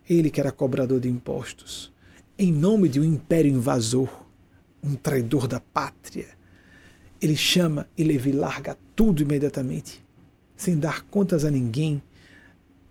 [0.10, 1.94] ele que era cobrador de impostos,
[2.38, 4.10] em nome de um império invasor,
[4.84, 6.28] um traidor da pátria,
[7.22, 10.04] ele chama e Levi larga tudo imediatamente,
[10.58, 12.04] sem dar contas a ninguém,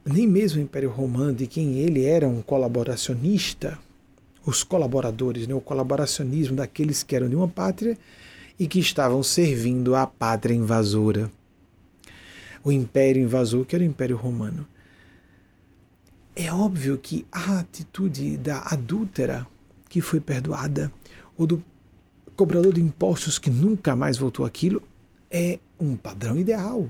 [0.05, 3.78] nem mesmo o Império Romano, de quem ele era um colaboracionista,
[4.44, 7.96] os colaboradores, né, o colaboracionismo daqueles que eram de uma pátria
[8.59, 11.30] e que estavam servindo à pátria invasora.
[12.62, 14.66] O Império invasor, que era o Império Romano.
[16.36, 19.46] É óbvio que a atitude da adúltera
[19.88, 20.92] que foi perdoada,
[21.36, 21.62] ou do
[22.36, 24.82] cobrador de impostos que nunca mais voltou aquilo,
[25.30, 26.88] é um padrão ideal.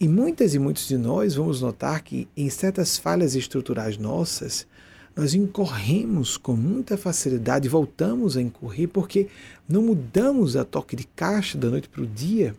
[0.00, 4.66] E muitas e muitos de nós vamos notar que em certas falhas estruturais nossas,
[5.14, 9.28] nós incorremos com muita facilidade, voltamos a incorrer porque
[9.68, 12.56] não mudamos a toque de caixa da noite para o dia.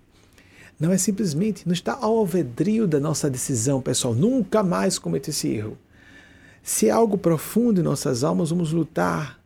[0.79, 5.47] Não é simplesmente, não está ao alvedrio da nossa decisão, pessoal, nunca mais cometer esse
[5.47, 5.75] erro.
[6.61, 9.39] Se é algo profundo em nossas almas, vamos lutar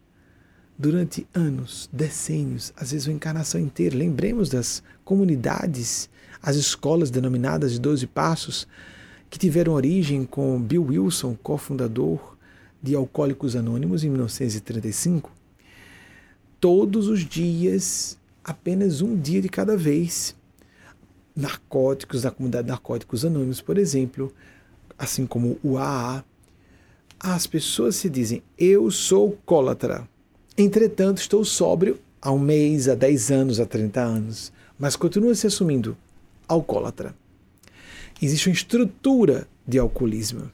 [0.78, 3.96] durante anos, decênios, às vezes uma encarnação inteira.
[3.96, 6.10] Lembremos das comunidades,
[6.46, 8.68] as escolas denominadas de Doze Passos,
[9.30, 12.38] que tiveram origem com Bill Wilson, cofundador
[12.82, 15.32] de Alcoólicos Anônimos, em 1935.
[16.60, 20.36] Todos os dias, apenas um dia de cada vez.
[21.36, 24.32] Narcóticos, da comunidade Narcóticos Anônimos, por exemplo,
[24.98, 26.24] assim como o AA,
[27.20, 30.08] as pessoas se dizem: Eu sou cólatra
[30.58, 35.48] Entretanto, estou sóbrio há um mês, há 10 anos, há 30 anos, mas continua se
[35.48, 35.98] assumindo
[36.48, 37.16] alcoólatra.
[38.22, 40.52] Existe uma estrutura de alcoolismo.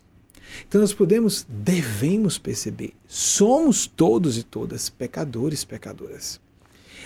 [0.68, 6.40] Então nós podemos, devemos perceber, somos todos e todas pecadores, pecadoras.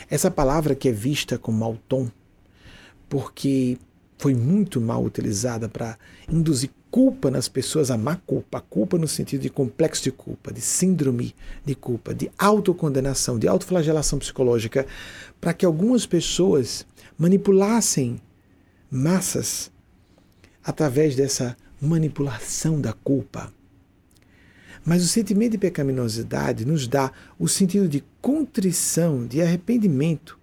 [0.10, 2.10] Essa palavra que é vista com mau tom,
[3.10, 3.78] porque
[4.18, 5.98] foi muito mal utilizada para
[6.30, 10.54] induzir culpa nas pessoas, a má culpa, a culpa no sentido de complexo de culpa,
[10.54, 14.88] de síndrome de culpa, de autocondenação, de autoflagelação psicológica,
[15.42, 16.86] para que algumas pessoas
[17.18, 18.22] manipulassem
[18.90, 19.72] massas
[20.64, 23.54] através dessa manipulação da culpa.
[24.84, 30.40] Mas o sentimento de pecaminosidade nos dá o sentido de contrição, de arrependimento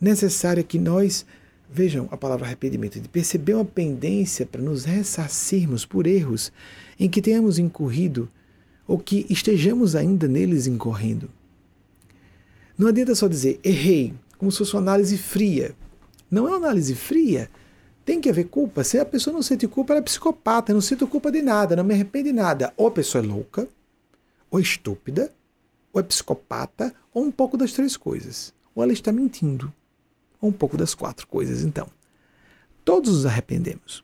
[0.00, 1.26] necessário que nós
[1.72, 6.50] Vejam a palavra arrependimento, de perceber uma pendência para nos ressarcirmos por erros
[6.98, 8.28] em que tenhamos incorrido
[8.88, 11.30] ou que estejamos ainda neles incorrendo.
[12.76, 15.76] Não adianta só dizer errei, como se fosse uma análise fria.
[16.28, 17.48] Não é uma análise fria.
[18.04, 18.82] Tem que haver culpa.
[18.82, 21.84] Se a pessoa não sente culpa, ela é psicopata, não sinto culpa de nada, não
[21.84, 22.72] me arrepende de nada.
[22.76, 23.68] Ou a pessoa é louca,
[24.50, 25.32] ou é estúpida,
[25.92, 28.52] ou é psicopata, ou um pouco das três coisas.
[28.74, 29.72] Ou ela está mentindo
[30.40, 31.86] ou um pouco das quatro coisas, então.
[32.84, 34.02] Todos nos arrependemos.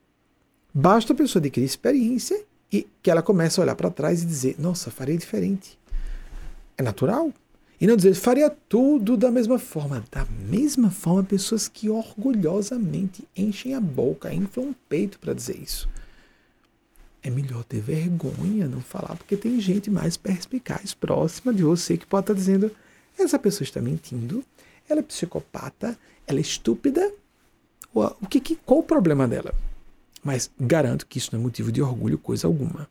[0.73, 4.57] Basta a pessoa adquirir experiência e que ela comece a olhar para trás e dizer:
[4.59, 5.79] Nossa, farei diferente.
[6.77, 7.33] É natural.
[7.81, 10.03] E não dizer, faria tudo da mesma forma.
[10.11, 15.89] Da mesma forma, pessoas que orgulhosamente enchem a boca, inflam o peito para dizer isso.
[17.23, 22.07] É melhor ter vergonha, não falar, porque tem gente mais perspicaz próxima de você que
[22.07, 22.71] pode estar dizendo:
[23.19, 24.45] essa pessoa está mentindo,
[24.89, 27.13] ela é psicopata, ela é estúpida?
[27.93, 29.55] O que, que, qual o problema dela?
[30.23, 32.89] Mas garanto que isso não é motivo de orgulho, coisa alguma.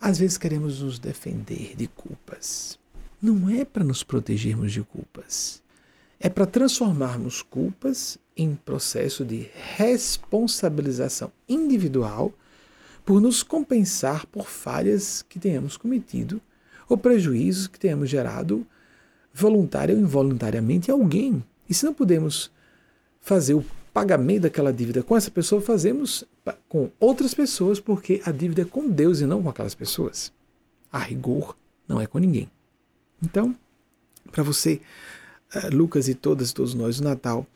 [0.00, 2.78] Às vezes queremos nos defender de culpas.
[3.20, 5.62] Não é para nos protegermos de culpas.
[6.18, 12.32] é para transformarmos culpas em processo de responsabilização individual
[13.04, 16.40] por nos compensar por falhas que tenhamos cometido
[16.88, 18.66] ou prejuízos que tenhamos gerado
[19.32, 21.44] voluntária ou involuntariamente a alguém.
[21.68, 22.50] E se não podemos
[23.20, 26.24] fazer o pagamento daquela dívida com essa pessoa, fazemos
[26.68, 30.32] com outras pessoas, porque a dívida é com Deus e não com aquelas pessoas.
[30.90, 31.56] A rigor,
[31.86, 32.50] não é com ninguém.
[33.22, 33.54] Então,
[34.30, 34.80] para você,
[35.54, 37.46] eh, Lucas e todas todos nós, o Natal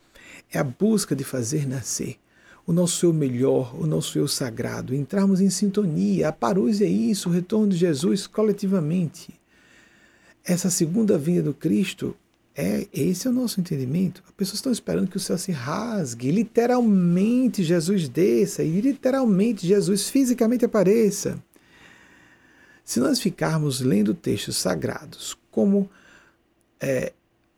[0.51, 2.17] é a busca de fazer nascer
[2.65, 6.29] o nosso eu melhor, o nosso eu sagrado, entrarmos em sintonia.
[6.29, 9.33] A parousia é isso, o retorno de Jesus coletivamente.
[10.43, 12.15] Essa segunda vinda do Cristo
[12.55, 14.23] é esse é o nosso entendimento.
[14.25, 20.09] As pessoas estão esperando que o céu se rasgue, literalmente Jesus desça e literalmente Jesus
[20.09, 21.41] fisicamente apareça.
[22.83, 25.89] Se nós ficarmos lendo textos sagrados como
[26.79, 27.13] é,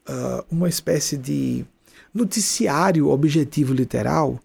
[0.09, 1.65] uh, uma espécie de
[2.13, 4.39] noticiário objetivo literal,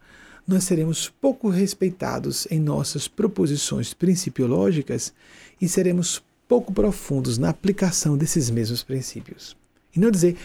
[0.47, 5.13] nós seremos pouco respeitados em nossas proposições principiológicas
[5.61, 9.55] e seremos pouco profundos na aplicação desses mesmos princípios.
[9.95, 10.39] E não dizer,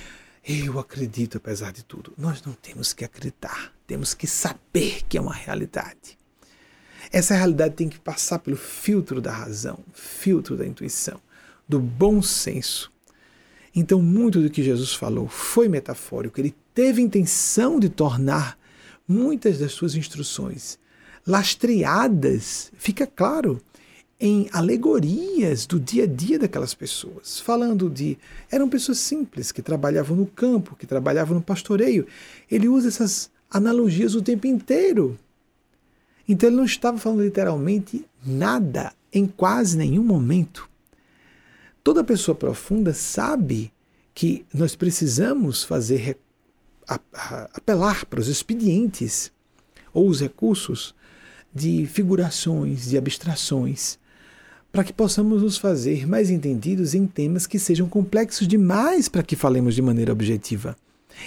[0.46, 2.14] eu acredito apesar de tudo.
[2.18, 6.18] Nós não temos que acreditar, temos que saber que é uma realidade.
[7.10, 11.22] Essa realidade tem que passar pelo filtro da razão, filtro da intuição,
[11.68, 12.92] do bom senso.
[13.76, 16.40] Então, muito do que Jesus falou foi metafórico.
[16.40, 18.58] Ele teve intenção de tornar
[19.08, 20.78] muitas das suas instruções
[21.26, 23.62] lastreadas, fica claro,
[24.20, 28.18] em alegorias do dia a dia daquelas pessoas, falando de.
[28.52, 32.08] Eram pessoas simples que trabalhavam no campo, que trabalhavam no pastoreio.
[32.50, 35.18] Ele usa essas analogias o tempo inteiro.
[36.28, 40.70] Então ele não estava falando literalmente nada em quase nenhum momento.
[41.84, 43.72] Toda pessoa profunda sabe
[44.14, 46.18] que nós precisamos fazer
[46.88, 49.32] apelar para os expedientes
[49.94, 50.96] ou os recursos
[51.54, 54.00] de figurações, de abstrações,
[54.72, 59.36] para que possamos nos fazer mais entendidos em temas que sejam complexos demais para que
[59.36, 60.76] falemos de maneira objetiva.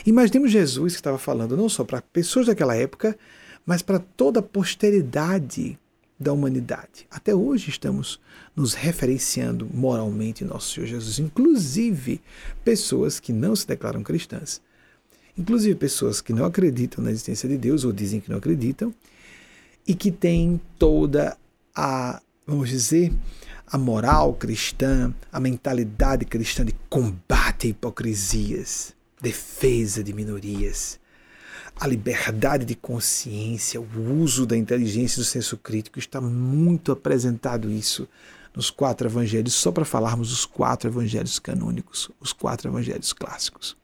[0.04, 3.16] Imaginemos Jesus que estava falando não só para pessoas daquela época,
[3.64, 5.78] mas para toda a posteridade
[6.18, 7.06] da humanidade.
[7.10, 8.20] Até hoje estamos
[8.54, 12.20] nos referenciando moralmente em nosso Senhor Jesus, inclusive
[12.64, 14.62] pessoas que não se declaram cristãs,
[15.36, 18.94] inclusive pessoas que não acreditam na existência de Deus ou dizem que não acreditam
[19.86, 21.36] e que têm toda
[21.74, 23.12] a vamos dizer,
[23.66, 31.00] a moral cristã, a mentalidade cristã de combate a hipocrisias, defesa de minorias,
[31.78, 37.70] a liberdade de consciência, o uso da inteligência e do senso crítico, está muito apresentado
[37.70, 38.08] isso
[38.54, 43.76] nos quatro evangelhos, só para falarmos dos quatro evangelhos canônicos, os quatro evangelhos clássicos.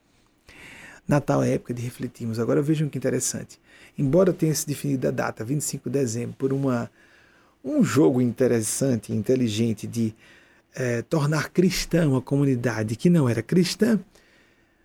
[1.06, 2.38] Natal é época de refletirmos.
[2.38, 3.60] Agora vejam que interessante.
[3.98, 6.90] Embora tenha se definido a data, 25 de dezembro, por uma
[7.64, 10.14] um jogo interessante, inteligente de
[10.74, 14.00] é, tornar cristã uma comunidade que não era cristã,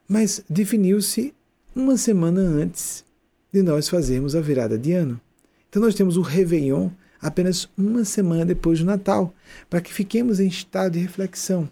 [0.08, 1.34] mas definiu-se
[1.78, 3.06] uma semana antes
[3.52, 5.20] de nós fazermos a virada de ano.
[5.70, 6.90] Então nós temos o Réveillon
[7.22, 9.34] apenas uma semana depois do Natal,
[9.70, 11.70] para que fiquemos em estado de reflexão,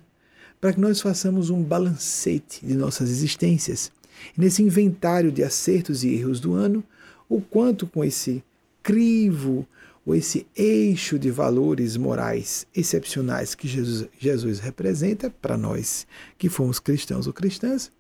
[0.59, 3.91] para que nós façamos um balancete de nossas existências.
[4.37, 6.83] E nesse inventário de acertos e erros do ano,
[7.27, 8.43] o quanto com esse
[8.81, 9.67] crivo
[10.05, 16.05] ou esse eixo de valores morais excepcionais que Jesus, Jesus representa para nós
[16.37, 17.91] que fomos cristãos ou cristãs.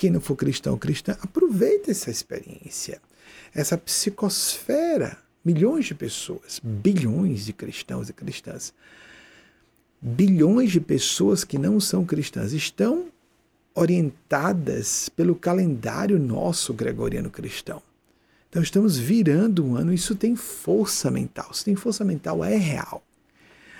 [0.00, 3.02] Quem não for cristão ou cristã, aproveita essa experiência,
[3.54, 5.18] essa psicosfera.
[5.44, 8.72] Milhões de pessoas, bilhões de cristãos e cristãs,
[10.00, 13.08] bilhões de pessoas que não são cristãs estão
[13.74, 17.82] orientadas pelo calendário nosso gregoriano cristão.
[18.48, 21.52] Então estamos virando um ano, isso tem força mental.
[21.52, 23.02] Se tem força mental, é real.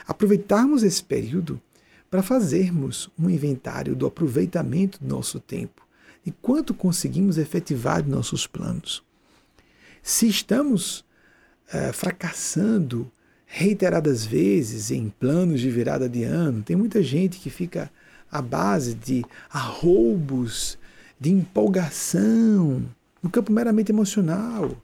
[0.07, 1.59] Aproveitarmos esse período
[2.11, 5.89] para fazermos um inventário do aproveitamento do nosso tempo
[6.25, 9.03] e quanto conseguimos efetivar nossos planos.
[10.03, 11.01] Se estamos
[11.73, 13.11] uh, fracassando
[13.47, 17.91] reiteradas vezes em planos de virada de ano, tem muita gente que fica
[18.31, 20.79] à base de arroubos,
[21.19, 22.85] de empolgação,
[23.23, 24.81] no campo meramente emocional.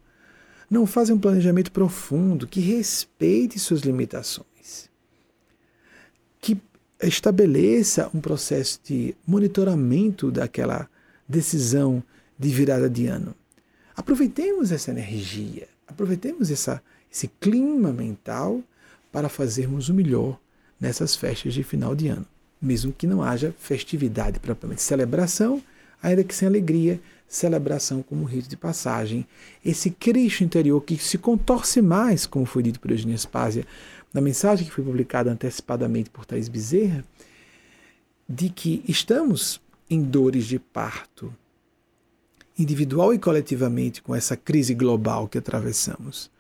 [0.69, 4.91] Não fazem um planejamento profundo que respeite suas limitações,
[6.41, 6.61] que
[7.01, 10.89] estabeleça um processo de monitoramento daquela
[11.29, 12.03] decisão
[12.39, 13.35] de virada de ano.
[13.97, 18.61] Aproveitemos essa energia, aproveitemos essa, esse clima mental
[19.11, 20.39] para fazermos o melhor
[20.79, 22.27] nessas festas de final de ano.
[22.61, 25.63] Mesmo que não haja festividade propriamente, celebração,
[26.03, 29.27] ainda que sem alegria, celebração como rito de passagem.
[29.65, 33.67] Esse Cristo interior que se contorce mais, como foi dito por Eugênia Spásia,
[34.13, 37.05] na mensagem que foi publicada antecipadamente por Thais Bezerra,
[38.29, 41.35] de que estamos em dores de parto,
[42.59, 46.31] individual e coletivamente, com essa crise global que atravessamos.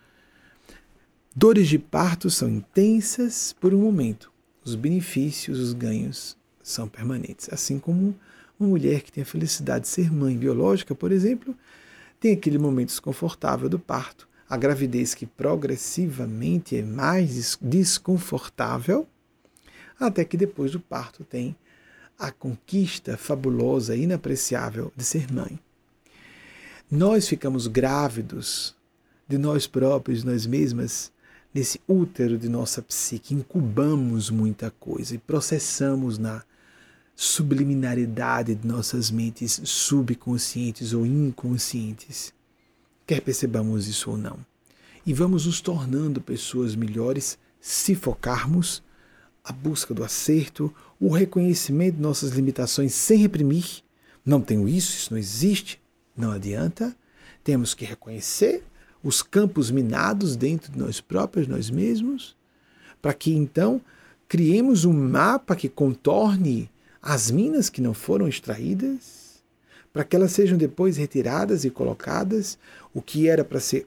[1.35, 4.33] Dores de parto são intensas por um momento,
[4.65, 7.49] os benefícios, os ganhos são permanentes.
[7.53, 8.15] Assim como
[8.59, 11.55] uma mulher que tem a felicidade de ser mãe biológica, por exemplo,
[12.19, 19.07] tem aquele momento desconfortável do parto, a gravidez que progressivamente é mais desconfortável,
[20.01, 21.57] até que depois do parto tem
[22.19, 25.59] a conquista fabulosa, inapreciável de ser mãe.
[26.91, 28.75] Nós ficamos grávidos
[29.29, 31.13] de nós próprios, de nós mesmas,
[31.53, 36.45] nesse útero de nossa psique, incubamos muita coisa e processamos na
[37.15, 42.33] subliminaridade de nossas mentes subconscientes ou inconscientes,
[43.07, 44.39] quer percebamos isso ou não.
[45.05, 48.83] E vamos nos tornando pessoas melhores se focarmos
[49.47, 53.85] a busca do acerto, o reconhecimento de nossas limitações sem reprimir.
[54.25, 55.81] Não tenho isso, isso não existe,
[56.17, 56.97] não adianta.
[57.45, 58.65] Temos que reconhecer
[59.05, 62.37] os campos minados dentro de nós próprios, nós mesmos,
[63.01, 63.81] para que então
[64.29, 66.69] criemos um mapa que contorne
[67.01, 69.41] as minas que não foram extraídas,
[69.93, 72.59] para que elas sejam depois retiradas e colocadas,
[72.93, 73.87] o que era para ser,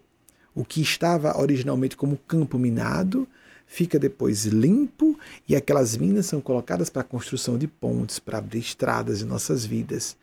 [0.56, 3.28] o que estava originalmente como campo minado,
[3.72, 5.18] fica depois limpo
[5.48, 9.64] e aquelas minas são colocadas para a construção de pontes, para abrir estradas em nossas
[9.64, 10.18] vidas.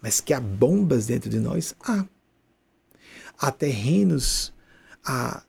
[0.00, 2.06] Mas que há bombas dentro de nós, há
[3.36, 4.52] há terrenos
[5.04, 5.42] há,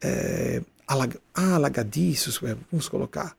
[0.00, 3.36] é, alag, alagadiços, é, vamos colocar,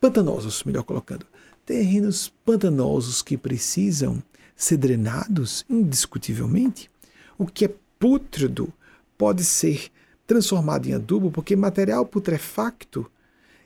[0.00, 1.26] pantanosos, melhor colocando,
[1.66, 4.22] terrenos pantanosos que precisam
[4.56, 6.90] ser drenados indiscutivelmente.
[7.36, 8.72] O que é pútrido
[9.18, 9.90] pode ser
[10.30, 13.10] transformado em adubo, porque material putrefacto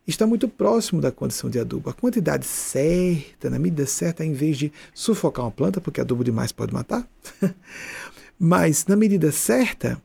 [0.07, 1.91] está muito próximo da condição de adubo.
[1.91, 6.53] A quantidade certa, na medida certa, em vez de sufocar uma planta, porque adubo demais
[6.53, 7.07] pode matar,
[8.39, 10.01] Mas, na medida certa,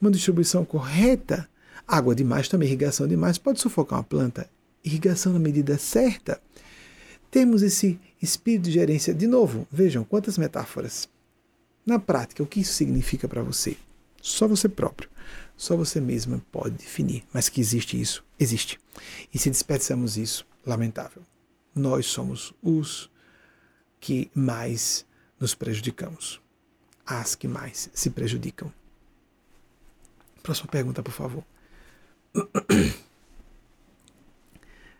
[0.00, 1.48] uma distribuição correta,
[1.86, 4.48] água demais também, irrigação demais, pode sufocar uma planta.
[4.84, 6.40] Irrigação na medida certa.
[7.30, 9.12] Temos esse espírito de gerência.
[9.12, 11.08] De novo, vejam quantas metáforas.
[11.84, 13.76] Na prática, o que isso significa para você?
[14.22, 15.10] Só você próprio,
[15.56, 17.24] só você mesma pode definir.
[17.32, 18.78] Mas que existe isso, existe.
[19.32, 21.22] E se desperdiçamos isso, lamentável.
[21.74, 23.10] Nós somos os
[24.00, 25.04] que mais
[25.40, 26.40] nos prejudicamos
[27.06, 28.72] as que mais se prejudicam.
[30.42, 31.44] Próxima pergunta, por favor.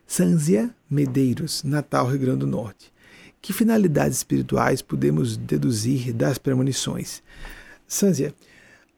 [0.06, 2.92] Sanzia Medeiros, Natal, Rio Grande do Norte.
[3.40, 7.22] Que finalidades espirituais podemos deduzir das premonições?
[7.86, 8.34] Sanzia,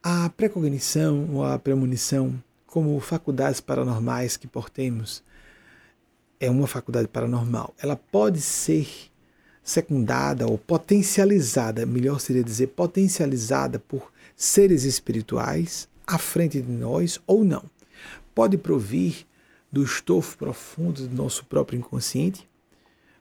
[0.09, 5.20] a precognição ou a premonição, como faculdades paranormais que portemos,
[6.38, 7.74] é uma faculdade paranormal.
[7.76, 8.88] Ela pode ser
[9.64, 17.44] secundada ou potencializada, melhor seria dizer, potencializada por seres espirituais à frente de nós ou
[17.44, 17.64] não.
[18.32, 19.26] Pode provir
[19.72, 22.48] do estofo profundo do nosso próprio inconsciente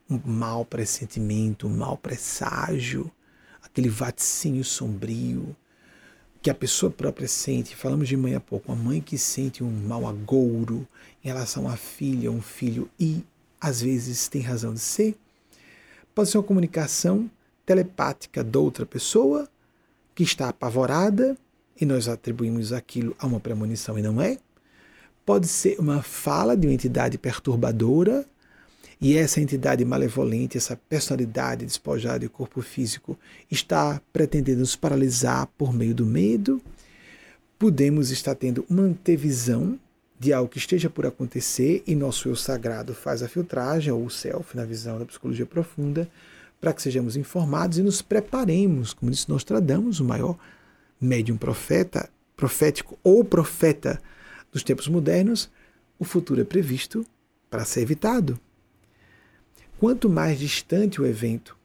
[0.08, 3.10] um mau pressentimento, um mau presságio,
[3.60, 5.56] aquele vaticínio sombrio
[6.46, 7.74] que a pessoa própria sente.
[7.74, 10.86] Falamos de mãe há pouco, uma mãe que sente um mau agouro
[11.24, 13.24] em relação à filha, um filho e
[13.60, 15.16] às vezes tem razão de ser
[16.14, 17.28] Pode ser uma comunicação
[17.66, 19.48] telepática de outra pessoa
[20.14, 21.36] que está apavorada
[21.80, 24.38] e nós atribuímos aquilo a uma premonição e não é.
[25.24, 28.24] Pode ser uma fala de uma entidade perturbadora
[29.00, 33.18] e essa entidade malevolente, essa personalidade despojada de corpo físico
[33.50, 36.62] está pretendendo nos paralisar por meio do medo.
[37.58, 39.78] Podemos estar tendo uma antevisão
[40.18, 44.10] de algo que esteja por acontecer e nosso eu sagrado faz a filtragem, ou o
[44.10, 46.08] self, na visão da psicologia profunda,
[46.58, 50.38] para que sejamos informados e nos preparemos, como disse Nostradamus, o maior
[50.98, 54.00] médium profeta, profético ou profeta
[54.50, 55.50] dos tempos modernos,
[55.98, 57.04] o futuro é previsto
[57.50, 58.40] para ser evitado.
[59.78, 61.56] Quanto mais distante o evento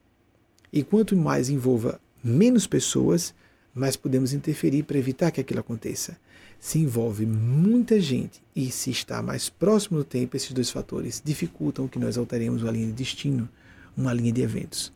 [0.71, 3.33] e quanto mais envolva menos pessoas,
[3.73, 6.17] mais podemos interferir para evitar que aquilo aconteça
[6.61, 11.87] se envolve muita gente e se está mais próximo do tempo, esses dois fatores dificultam
[11.87, 13.49] que nós alteremos uma linha de destino,
[13.97, 14.93] uma linha de eventos.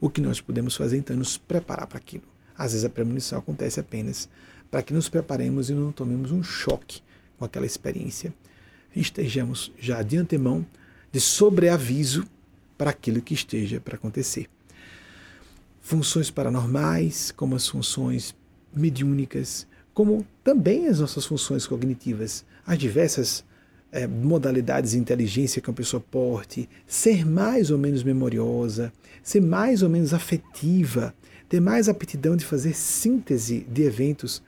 [0.00, 2.22] O que nós podemos fazer então é nos preparar para aquilo.
[2.56, 4.28] Às vezes a premonição acontece apenas
[4.70, 7.02] para que nos preparemos e não tomemos um choque
[7.36, 8.32] com aquela experiência.
[8.94, 10.64] Estejamos já de antemão
[11.10, 12.24] de sobreaviso
[12.78, 14.46] para aquilo que esteja para acontecer.
[15.80, 18.34] funções paranormais, como as funções
[18.74, 23.44] mediúnicas, como também as nossas funções cognitivas, as diversas
[23.90, 29.82] é, modalidades de inteligência que uma pessoa porte, ser mais ou menos memoriosa, ser mais
[29.82, 31.14] ou menos afetiva,
[31.48, 34.42] ter mais aptidão de fazer síntese de eventos,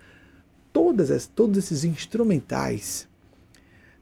[0.73, 3.09] todas as, todos esses instrumentais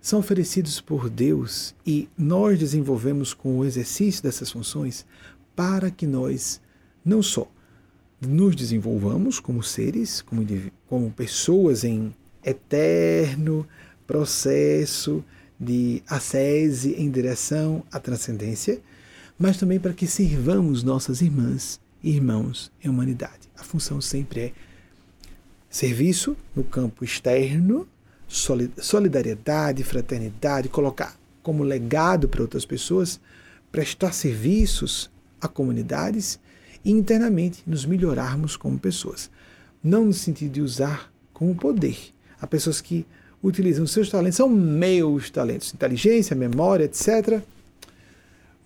[0.09, 5.05] são oferecidos por Deus e nós desenvolvemos com o exercício dessas funções
[5.55, 6.63] para que nós
[7.05, 7.47] não só
[8.19, 10.47] nos desenvolvamos como seres, como,
[10.87, 13.69] como pessoas em eterno
[14.07, 15.23] processo
[15.61, 18.81] de ascese em direção à transcendência,
[19.39, 23.51] mas também para que sirvamos nossas irmãs e irmãos em humanidade.
[23.59, 24.53] A função sempre é
[25.69, 27.87] serviço no campo externo,
[28.29, 33.18] solidariedade, fraternidade, colocar como legado para outras pessoas,
[33.72, 35.11] prestar serviços
[35.41, 36.39] a comunidades
[36.85, 39.31] e internamente nos melhorarmos como pessoas.
[39.83, 41.97] Não no sentido de usar como poder.
[42.41, 43.07] Há pessoas que
[43.43, 47.43] utilizam seus talentos, são meus talentos, inteligência, memória, etc.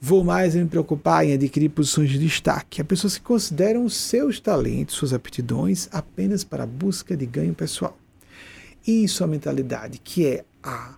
[0.01, 2.81] Vou mais me preocupar em adquirir posições de destaque.
[2.81, 7.97] Há pessoas que consideram seus talentos, suas aptidões, apenas para a busca de ganho pessoal.
[8.87, 10.97] Isso é a mentalidade que é a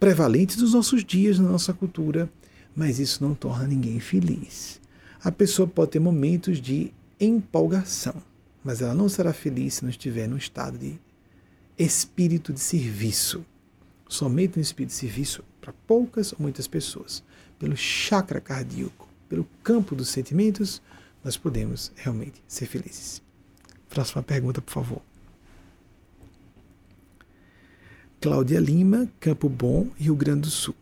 [0.00, 2.28] prevalente dos nossos dias na nossa cultura,
[2.74, 4.80] mas isso não torna ninguém feliz.
[5.22, 8.14] A pessoa pode ter momentos de empolgação,
[8.62, 10.98] mas ela não será feliz se não estiver num estado de
[11.78, 13.44] espírito de serviço.
[14.08, 17.22] Somente um espírito de serviço para poucas ou muitas pessoas.
[17.58, 20.82] Pelo chakra cardíaco, pelo campo dos sentimentos,
[21.24, 23.22] nós podemos realmente ser felizes.
[23.88, 25.13] Próxima pergunta, por favor.
[28.24, 30.74] Cláudia Lima, Campo Bom, Rio Grande do Sul.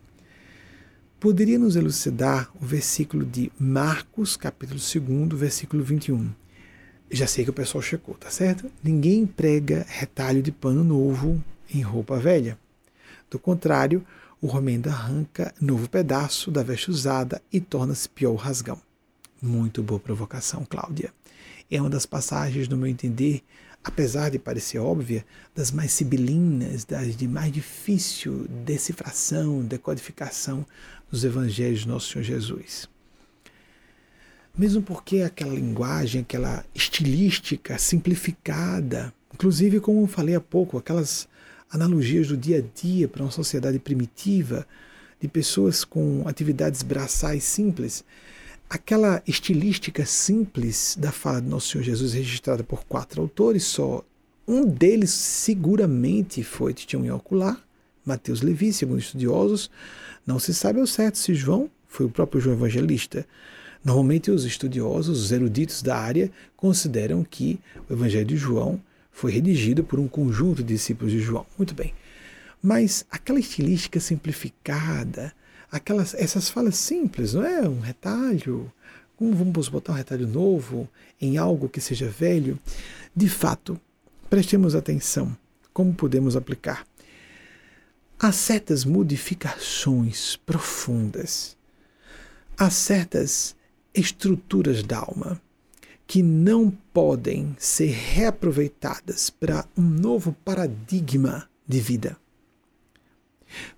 [1.19, 6.31] Poderia nos elucidar o versículo de Marcos, capítulo 2, versículo 21?
[7.11, 8.71] Já sei que o pessoal checou, tá certo?
[8.81, 12.57] Ninguém prega retalho de pano novo em roupa velha.
[13.29, 14.05] Do contrário,
[14.41, 18.79] o romendo arranca novo pedaço da veste usada e torna-se pior o rasgão.
[19.41, 21.13] Muito boa provocação, Cláudia.
[21.69, 23.43] É uma das passagens, no meu entender,
[23.83, 30.65] apesar de parecer óbvia, das mais sibilinas, das de mais difícil decifração, decodificação
[31.11, 32.87] dos evangelhos de nosso Senhor Jesus.
[34.57, 41.27] Mesmo porque aquela linguagem, aquela estilística simplificada, inclusive como falei há pouco, aquelas
[41.69, 44.65] analogias do dia a dia para uma sociedade primitiva,
[45.19, 48.05] de pessoas com atividades braçais simples,
[48.73, 54.03] aquela estilística simples da fala de Nosso Senhor Jesus, registrada por quatro autores só,
[54.47, 57.63] um deles seguramente foi Titião Ocular,
[58.03, 59.69] Mateus Levi, segundo estudiosos,
[60.25, 63.27] não se sabe ao certo se João foi o próprio João Evangelista,
[63.83, 67.59] Normalmente, os estudiosos, os eruditos da área, consideram que
[67.89, 71.45] o Evangelho de João foi redigido por um conjunto de discípulos de João.
[71.57, 71.93] Muito bem.
[72.61, 75.33] Mas aquela estilística simplificada,
[75.73, 77.67] aquelas, essas falas simples, não é?
[77.67, 78.71] Um retalho,
[79.17, 80.87] como vamos botar um retalho novo
[81.19, 82.59] em algo que seja velho?
[83.15, 83.79] De fato,
[84.29, 85.35] prestemos atenção
[85.73, 86.85] como podemos aplicar.
[88.19, 91.57] Há certas modificações profundas,
[92.55, 93.55] há certas
[93.93, 95.41] estruturas da alma
[96.05, 102.22] que não podem ser reaproveitadas para um novo paradigma de vida.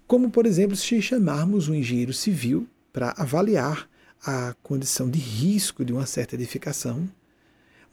[0.08, 3.89] Como, por exemplo, se chamarmos um engenheiro civil para avaliar
[4.24, 7.10] a condição de risco de uma certa edificação,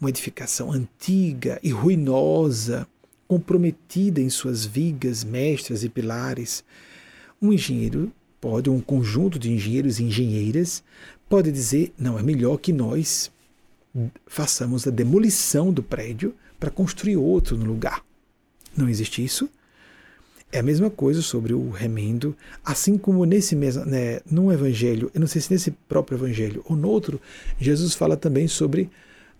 [0.00, 2.86] uma edificação antiga e ruinosa,
[3.26, 6.62] comprometida em suas vigas, mestras e pilares.
[7.40, 10.84] Um engenheiro pode, um conjunto de engenheiros e engenheiras,
[11.30, 13.30] pode dizer: não, é melhor que nós
[14.26, 18.04] façamos a demolição do prédio para construir outro no lugar.
[18.76, 19.48] Não existe isso.
[20.54, 25.20] É a mesma coisa sobre o remendo, assim como nesse mesmo, né, num evangelho, eu
[25.20, 27.18] não sei se nesse próprio evangelho ou no outro,
[27.58, 28.90] Jesus fala também sobre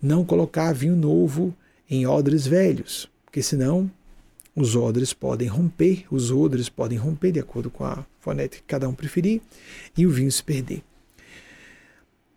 [0.00, 1.54] não colocar vinho novo
[1.88, 3.90] em odres velhos, porque senão
[4.56, 8.88] os odres podem romper, os odres podem romper de acordo com a fonética que cada
[8.88, 9.42] um preferir
[9.96, 10.82] e o vinho se perder.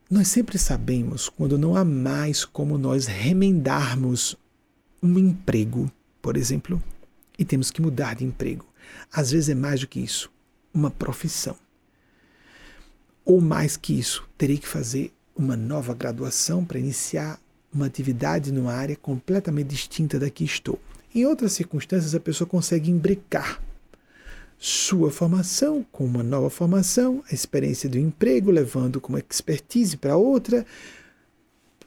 [0.09, 4.38] Nós sempre sabemos quando não há mais como nós remendarmos
[5.01, 6.82] um emprego, por exemplo,
[7.38, 8.66] e temos que mudar de emprego.
[9.12, 10.32] Às vezes é mais do que isso,
[10.74, 11.56] uma profissão.
[13.24, 17.40] Ou mais que isso, terei que fazer uma nova graduação para iniciar
[17.74, 20.80] uma atividade numa área completamente distinta da que estou.
[21.14, 23.62] Em outras circunstâncias, a pessoa consegue imbricar
[24.58, 30.66] sua formação com uma nova formação, a experiência do emprego, levando como expertise para outra,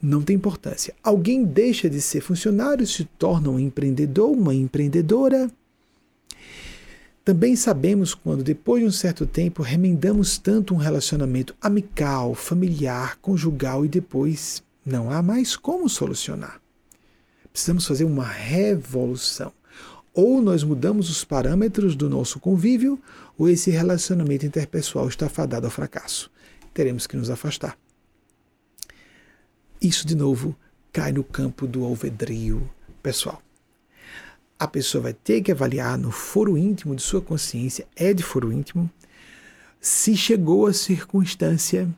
[0.01, 0.95] não tem importância.
[1.03, 5.51] Alguém deixa de ser funcionário, se torna um empreendedor, uma empreendedora.
[7.25, 13.85] Também sabemos quando, depois de um certo tempo, remendamos tanto um relacionamento amical, familiar, conjugal
[13.85, 16.61] e depois não há mais como solucionar.
[17.53, 19.53] Precisamos fazer uma revolução.
[20.15, 22.99] Ou nós mudamos os parâmetros do nosso convívio,
[23.37, 26.31] ou esse relacionamento interpessoal está fadado ao fracasso.
[26.73, 27.77] Teremos que nos afastar.
[29.89, 30.55] Isso, de novo,
[30.93, 32.69] cai no campo do alvedrio
[33.03, 33.41] pessoal.
[34.59, 38.53] A pessoa vai ter que avaliar no foro íntimo de sua consciência, é de foro
[38.53, 38.91] íntimo,
[39.81, 41.89] se chegou a circunstância,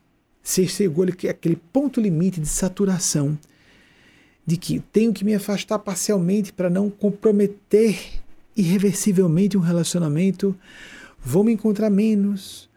[0.41, 3.36] se chegou aquele ponto limite de saturação,
[4.47, 8.20] de que tenho que me afastar parcialmente para não comprometer
[8.57, 10.57] irreversivelmente um relacionamento,
[11.18, 12.70] vou me encontrar menos,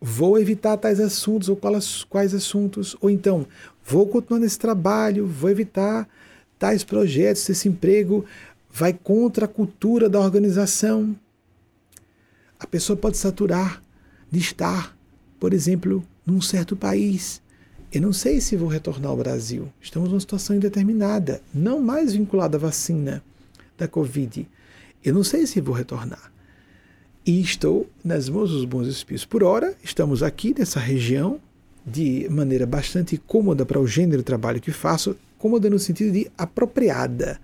[0.00, 3.44] vou evitar tais assuntos ou quais, quais assuntos, ou então
[3.84, 6.08] vou continuar nesse trabalho, vou evitar
[6.58, 8.24] tais projetos, esse emprego
[8.70, 11.14] vai contra a cultura da organização.
[12.58, 13.82] A pessoa pode saturar
[14.30, 14.96] de estar,
[15.38, 17.42] por exemplo, num certo país.
[17.92, 19.70] Eu não sei se vou retornar ao Brasil.
[19.80, 23.22] Estamos numa situação indeterminada, não mais vinculada à vacina
[23.76, 24.48] da Covid.
[25.04, 26.32] Eu não sei se vou retornar.
[27.26, 29.26] E estou nas mãos dos bons espíritos.
[29.26, 31.40] Por hora, estamos aqui nessa região,
[31.84, 36.30] de maneira bastante cômoda para o gênero de trabalho que faço, cômoda no sentido de
[36.38, 37.40] apropriada.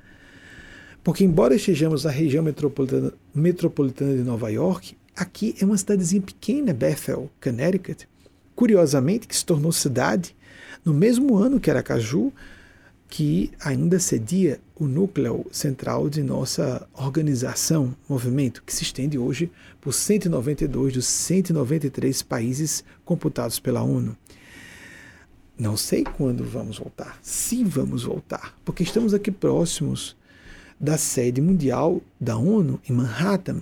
[1.02, 6.72] Porque, embora estejamos na região metropolitana, metropolitana de Nova York, aqui é uma cidadezinha pequena,
[6.72, 8.08] Bethel, Connecticut,
[8.54, 10.36] curiosamente, que se tornou cidade
[10.84, 12.32] no mesmo ano que Aracaju,
[13.08, 19.92] que ainda cedia o núcleo central de nossa organização, movimento, que se estende hoje por
[19.92, 24.16] 192 dos 193 países computados pela ONU.
[25.58, 30.16] Não sei quando vamos voltar, se vamos voltar, porque estamos aqui próximos
[30.78, 33.60] da sede mundial da ONU em Manhattan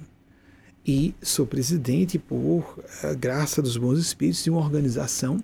[0.87, 5.43] e sou presidente por uh, graça dos bons espíritos de uma organização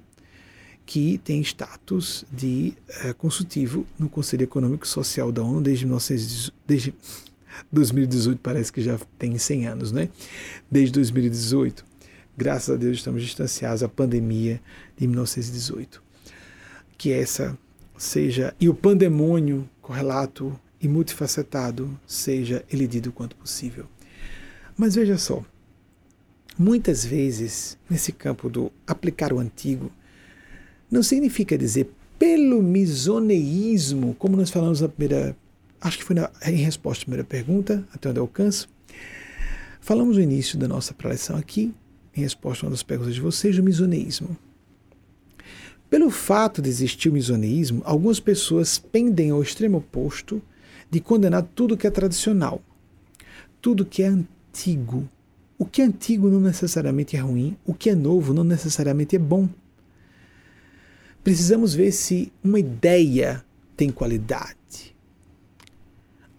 [0.84, 6.52] que tem status de uh, consultivo no Conselho Econômico e Social da ONU desde, 19,
[6.66, 6.94] desde
[7.72, 10.10] 2018, parece que já tem 100 anos, né?
[10.70, 11.82] Desde 2018.
[12.36, 14.60] Graças a Deus estamos distanciados da pandemia
[14.98, 16.11] de 1918
[17.02, 17.58] que essa
[17.98, 23.86] seja, e o pandemônio correlato e multifacetado seja elidido quanto possível.
[24.76, 25.44] Mas veja só,
[26.56, 29.90] muitas vezes, nesse campo do aplicar o antigo,
[30.88, 31.90] não significa dizer
[32.20, 35.36] pelo misoneísmo, como nós falamos na primeira,
[35.80, 38.68] acho que foi na, em resposta à primeira pergunta, até onde alcanço.
[39.80, 41.74] Falamos no início da nossa preleção aqui,
[42.16, 44.38] em resposta a uma das perguntas de vocês, do misoneísmo.
[45.92, 50.40] Pelo fato de existir o misoneísmo, algumas pessoas pendem ao extremo oposto
[50.90, 52.62] de condenar tudo que é tradicional,
[53.60, 55.06] tudo que é antigo.
[55.58, 59.18] O que é antigo não necessariamente é ruim, o que é novo não necessariamente é
[59.18, 59.46] bom.
[61.22, 63.44] Precisamos ver se uma ideia
[63.76, 64.96] tem qualidade.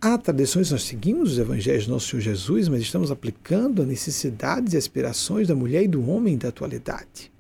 [0.02, 4.74] Há tradições, nós seguimos os evangelhos do nosso Senhor Jesus, mas estamos aplicando a necessidades
[4.74, 7.33] e aspirações da mulher e do homem da atualidade.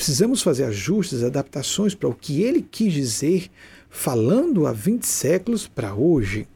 [0.00, 3.50] Precisamos fazer ajustes, adaptações para o que ele quis dizer,
[3.90, 6.48] falando há 20 séculos para hoje.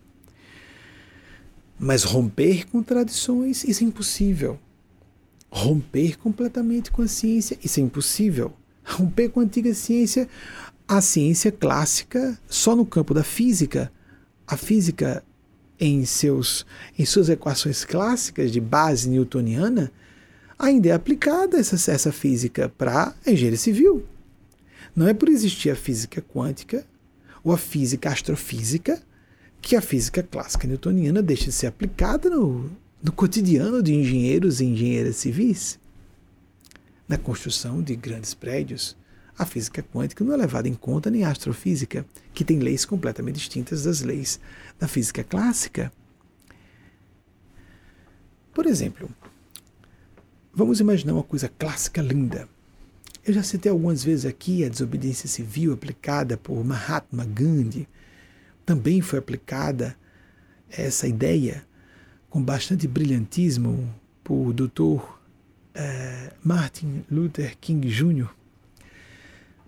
[1.78, 4.58] Mas romper com tradições, isso é impossível.
[5.50, 8.50] Romper completamente com a ciência, isso é impossível.
[8.82, 10.26] Romper com a antiga ciência,
[10.88, 13.92] a ciência clássica, só no campo da física.
[14.46, 15.22] A física,
[15.78, 16.64] em, seus,
[16.98, 19.92] em suas equações clássicas de base newtoniana,
[20.58, 24.04] ainda é aplicada essa, essa física para a engenharia civil.
[24.94, 26.86] Não é por existir a física quântica
[27.42, 29.02] ou a física astrofísica
[29.60, 32.70] que a física clássica newtoniana deixa de ser aplicada no,
[33.02, 35.78] no cotidiano de engenheiros e engenheiras civis.
[37.08, 38.96] Na construção de grandes prédios,
[39.36, 43.36] a física quântica não é levada em conta nem a astrofísica, que tem leis completamente
[43.36, 44.38] distintas das leis
[44.78, 45.92] da física clássica.
[48.54, 49.10] Por exemplo,
[50.56, 52.48] Vamos imaginar uma coisa clássica linda.
[53.26, 57.88] Eu já citei algumas vezes aqui a desobediência civil aplicada por Mahatma Gandhi.
[58.64, 59.96] Também foi aplicada
[60.70, 61.66] essa ideia
[62.30, 63.92] com bastante brilhantismo
[64.22, 65.02] por Dr.
[65.74, 68.28] Eh, Martin Luther King Jr.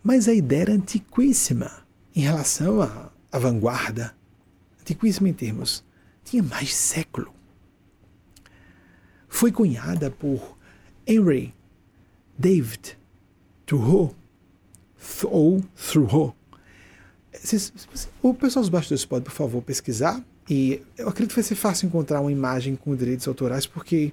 [0.04, 1.84] Mas a ideia era antiquíssima
[2.14, 4.14] em relação à, à vanguarda.
[4.80, 5.84] Antiquíssima em termos.
[6.22, 7.34] Tinha mais século.
[9.28, 10.55] Foi cunhada por
[11.06, 11.54] Henry
[12.38, 12.98] David
[13.64, 14.14] Thoreau
[15.24, 16.36] ou Thoreau,
[18.22, 20.24] o pessoal dos bastidores pode, por favor, pesquisar.
[20.48, 24.12] E eu acredito que vai ser fácil encontrar uma imagem com direitos autorais, porque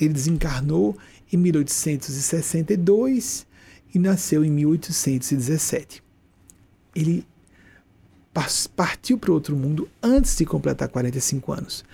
[0.00, 0.96] ele desencarnou
[1.32, 3.46] em 1862
[3.94, 6.02] e nasceu em 1817.
[6.94, 7.26] Ele
[8.74, 11.84] partiu para outro mundo antes de completar 45 anos.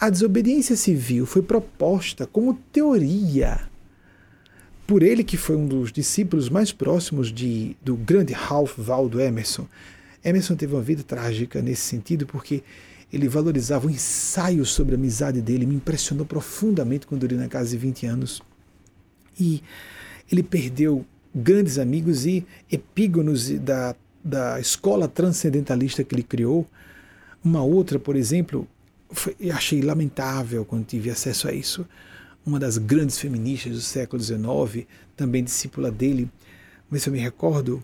[0.00, 3.60] A desobediência civil foi proposta como teoria
[4.86, 9.66] por ele, que foi um dos discípulos mais próximos de, do grande Ralph Waldo Emerson.
[10.24, 12.62] Emerson teve uma vida trágica nesse sentido, porque
[13.12, 17.70] ele valorizava o ensaio sobre a amizade dele, me impressionou profundamente quando ele na casa
[17.70, 18.42] de 20 anos.
[19.38, 19.62] E
[20.30, 23.94] ele perdeu grandes amigos e epígonos da,
[24.24, 26.66] da escola transcendentalista que ele criou.
[27.44, 28.68] Uma outra, por exemplo,
[29.10, 31.86] foi, achei lamentável quando tive acesso a isso.
[32.44, 36.30] Uma das grandes feministas do século XIX, também discípula dele,
[36.90, 37.82] mas eu me recordo,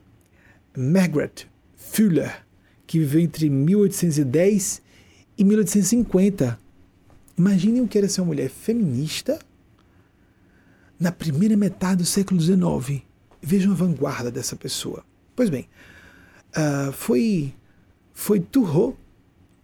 [0.77, 2.45] Margaret Fuller,
[2.87, 4.83] que viveu entre 1810
[5.37, 6.59] e 1850.
[7.37, 9.39] Imaginem o que era ser uma mulher feminista
[10.99, 13.03] na primeira metade do século XIX.
[13.41, 15.05] Vejam a vanguarda dessa pessoa.
[15.37, 15.69] Pois bem,
[16.59, 17.55] uh, foi,
[18.13, 18.97] foi Thoreau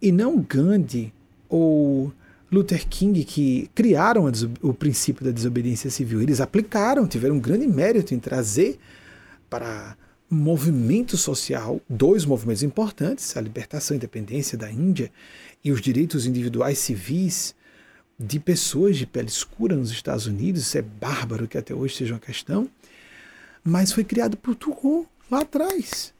[0.01, 1.13] e não Gandhi
[1.49, 2.13] ou
[2.51, 4.31] Luther King que criaram
[4.63, 6.23] o princípio da desobediência civil.
[6.23, 8.79] Eles aplicaram, tiveram um grande mérito em trazer
[9.51, 9.97] para
[10.31, 15.11] movimento social dois movimentos importantes: a libertação e independência da Índia
[15.65, 17.55] e os direitos individuais civis
[18.19, 20.63] de pessoas de pele escura nos Estados Unidos.
[20.63, 22.69] Isso é bárbaro que até hoje seja uma questão.
[23.65, 26.14] Mas foi criado por Thoreau lá atrás.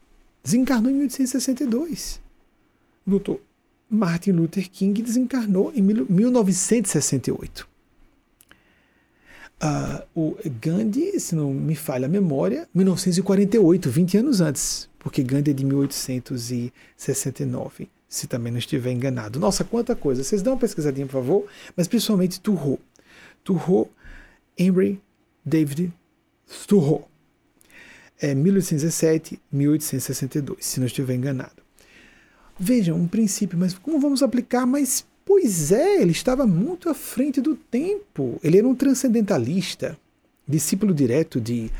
[0.45, 2.21] Desencarnou em 1862.
[3.05, 3.41] O doutor
[3.89, 7.67] Martin Luther King desencarnou em 1968.
[9.63, 15.49] Uh, o Gandhi, se não me falha a memória, 1948, 20 anos antes, porque Gandhi
[15.49, 19.39] é de 1869, se também não estiver enganado.
[19.39, 20.23] Nossa, quanta coisa!
[20.23, 22.77] Vocês dão uma pesquisadinha, por favor, mas principalmente Thoreau.
[23.43, 23.89] Thoreau,
[24.55, 25.01] Henry
[25.43, 25.91] David
[26.67, 27.09] Thoreau.
[28.19, 31.63] É 1817, 1862, se não estiver enganado.
[32.57, 34.65] Vejam, um princípio, mas como vamos aplicar?
[34.65, 38.39] Mas Pois é, ele estava muito à frente do tempo.
[38.43, 39.97] Ele era um transcendentalista,
[40.47, 41.71] discípulo direto de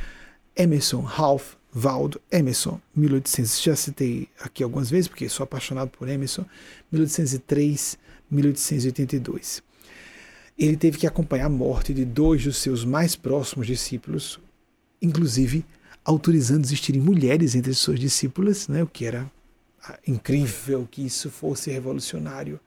[0.55, 3.61] Emerson, Ralph Waldo Emerson, 1800.
[3.61, 6.43] Já citei aqui algumas vezes, porque sou apaixonado por Emerson,
[6.91, 7.99] 1803,
[8.31, 9.61] 1882.
[10.57, 14.39] Ele teve que acompanhar a morte de dois dos seus mais próximos discípulos,
[14.99, 15.63] inclusive
[16.05, 19.29] autorizando existirem mulheres entre suas discípulas, né, o que era
[19.83, 22.59] ah, incrível que isso fosse revolucionário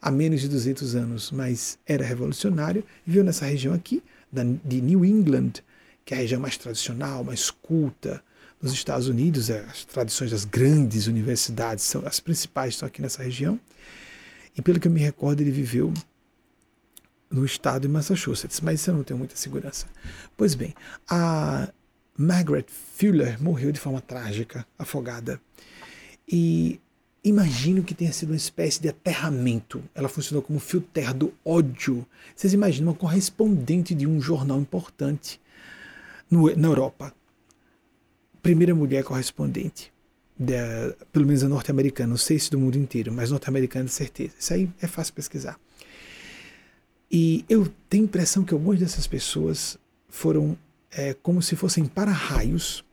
[0.00, 4.02] há menos de 200 anos, mas era revolucionário, viveu nessa região aqui,
[4.64, 5.52] de New England,
[6.04, 8.22] que é a região mais tradicional, mais culta
[8.60, 13.22] nos Estados Unidos, é, as tradições das grandes universidades, são as principais estão aqui nessa
[13.22, 13.58] região.
[14.56, 15.92] E pelo que eu me recordo, ele viveu
[17.30, 19.86] no estado de Massachusetts, mas isso eu não tenho muita segurança.
[20.36, 20.74] Pois bem,
[21.08, 21.68] a
[22.18, 25.40] Margaret Fuller morreu de forma trágica, afogada.
[26.30, 26.80] E
[27.28, 29.82] Imagino que tenha sido uma espécie de aterramento.
[29.94, 32.06] Ela funcionou como fio terra do ódio.
[32.34, 35.40] Vocês imaginam uma correspondente de um jornal importante
[36.30, 37.12] no, na Europa.
[38.40, 39.92] Primeira mulher correspondente.
[41.12, 44.34] Pelo menos a norte-americana, não sei se do mundo inteiro, mas norte-americana de certeza.
[44.38, 45.58] Isso aí é fácil pesquisar.
[47.10, 49.76] E eu tenho a impressão que algumas dessas pessoas
[50.08, 50.56] foram
[50.90, 52.84] é, como se fossem para-raios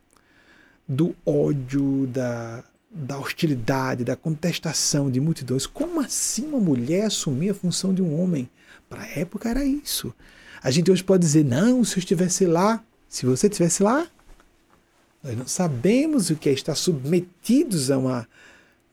[0.88, 5.66] do ódio, da, da hostilidade, da contestação de multidões.
[5.66, 8.48] Como assim uma mulher assumir a função de um homem?
[8.88, 10.14] Para a época era isso.
[10.62, 14.06] A gente hoje pode dizer, não, se eu estivesse lá, se você estivesse lá,
[15.22, 18.28] nós não sabemos o que é estar submetidos a uma,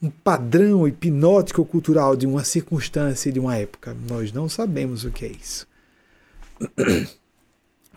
[0.01, 3.95] um padrão hipnótico cultural de uma circunstância e de uma época.
[4.09, 5.67] Nós não sabemos o que é isso.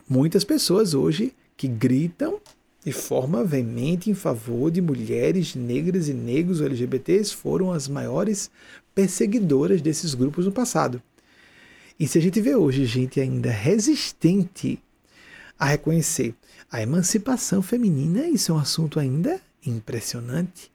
[0.08, 2.40] Muitas pessoas hoje que gritam
[2.84, 8.48] de forma veemente em favor de mulheres negras e negros LGBTs foram as maiores
[8.94, 11.02] perseguidoras desses grupos no passado.
[11.98, 14.78] E se a gente vê hoje gente ainda resistente
[15.58, 16.34] a reconhecer
[16.70, 20.70] a emancipação feminina, isso é um assunto ainda impressionante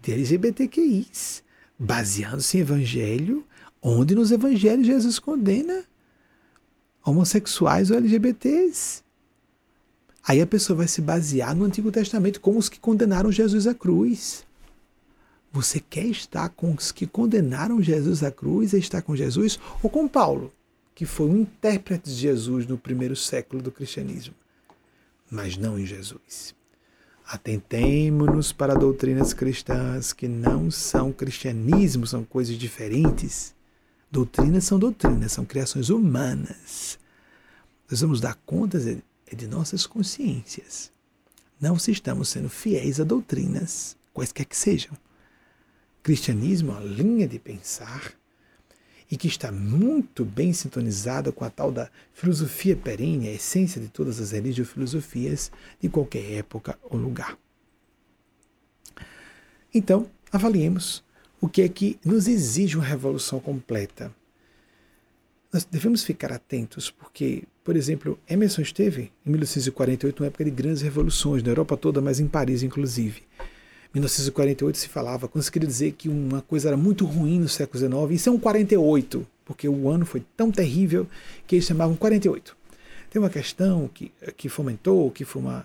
[0.00, 1.42] de LGBTQIs,
[1.76, 3.44] baseando-se em evangelho,
[3.82, 5.82] onde nos evangelhos Jesus condena
[7.06, 9.02] homossexuais ou LGBTs.
[10.26, 13.74] Aí a pessoa vai se basear no Antigo Testamento como os que condenaram Jesus à
[13.74, 14.44] cruz.
[15.52, 19.88] Você quer estar com os que condenaram Jesus à cruz e estar com Jesus ou
[19.88, 20.52] com Paulo,
[20.94, 24.34] que foi um intérprete de Jesus no primeiro século do cristianismo,
[25.30, 26.54] mas não em Jesus.
[27.26, 33.55] Atentemo-nos para doutrinas cristãs que não são cristianismo, são coisas diferentes.
[34.10, 36.98] Doutrinas são doutrinas, são criações humanas.
[37.90, 39.02] Nós vamos dar contas de,
[39.34, 40.92] de nossas consciências.
[41.60, 44.92] Não se estamos sendo fiéis a doutrinas, quaisquer que sejam.
[46.02, 48.12] Cristianismo é uma linha de pensar
[49.10, 53.88] e que está muito bem sintonizada com a tal da filosofia perene, a essência de
[53.88, 55.50] todas as religiofilosofias
[55.80, 57.38] de qualquer época ou lugar.
[59.72, 61.04] Então, avaliemos
[61.46, 64.12] o que é que nos exige uma revolução completa.
[65.52, 70.82] Nós devemos ficar atentos, porque, por exemplo, Emerson esteve em 1848, uma época de grandes
[70.82, 73.22] revoluções, na Europa toda, mas em Paris, inclusive.
[73.94, 77.78] 1948 se falava, quando se queria dizer que uma coisa era muito ruim no século
[77.78, 81.06] XIX, isso é um 48, porque o ano foi tão terrível
[81.46, 82.56] que eles chamavam 48.
[83.08, 85.64] Tem uma questão que, que fomentou, que foi uma,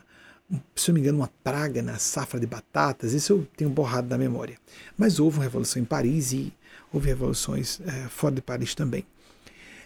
[0.75, 4.17] se não me engano, uma praga na safra de batatas, isso eu tenho borrado da
[4.17, 4.57] memória.
[4.97, 6.53] Mas houve uma revolução em Paris e
[6.91, 9.05] houve revoluções é, fora de Paris também.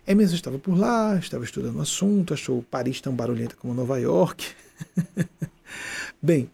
[0.07, 4.47] Emerson estava por lá, estava estudando o assunto, achou Paris tão barulhenta como Nova York.
[6.21, 6.49] Bem,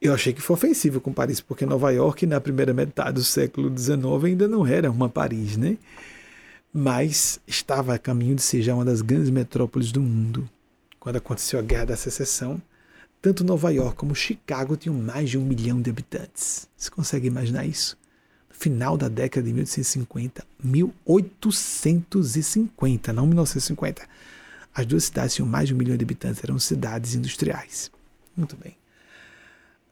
[0.00, 3.76] eu achei que foi ofensivo com Paris, porque Nova York, na primeira metade do século
[3.76, 5.76] XIX, ainda não era uma Paris, né?
[6.72, 10.48] Mas estava a caminho de ser já uma das grandes metrópoles do mundo.
[10.98, 12.62] Quando aconteceu a Guerra da Secessão,
[13.22, 16.68] tanto Nova York como Chicago tinham mais de um milhão de habitantes.
[16.76, 17.96] Você consegue imaginar isso?
[18.50, 24.06] No final da década de 1850, 1850, não 1950,
[24.74, 27.90] as duas cidades tinham mais de um milhão de habitantes, eram cidades industriais.
[28.36, 28.76] Muito bem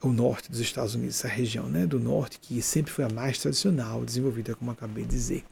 [0.03, 3.39] o norte dos Estados Unidos, essa região né, do norte, que sempre foi a mais
[3.39, 5.45] tradicional, desenvolvida, como acabei de dizer.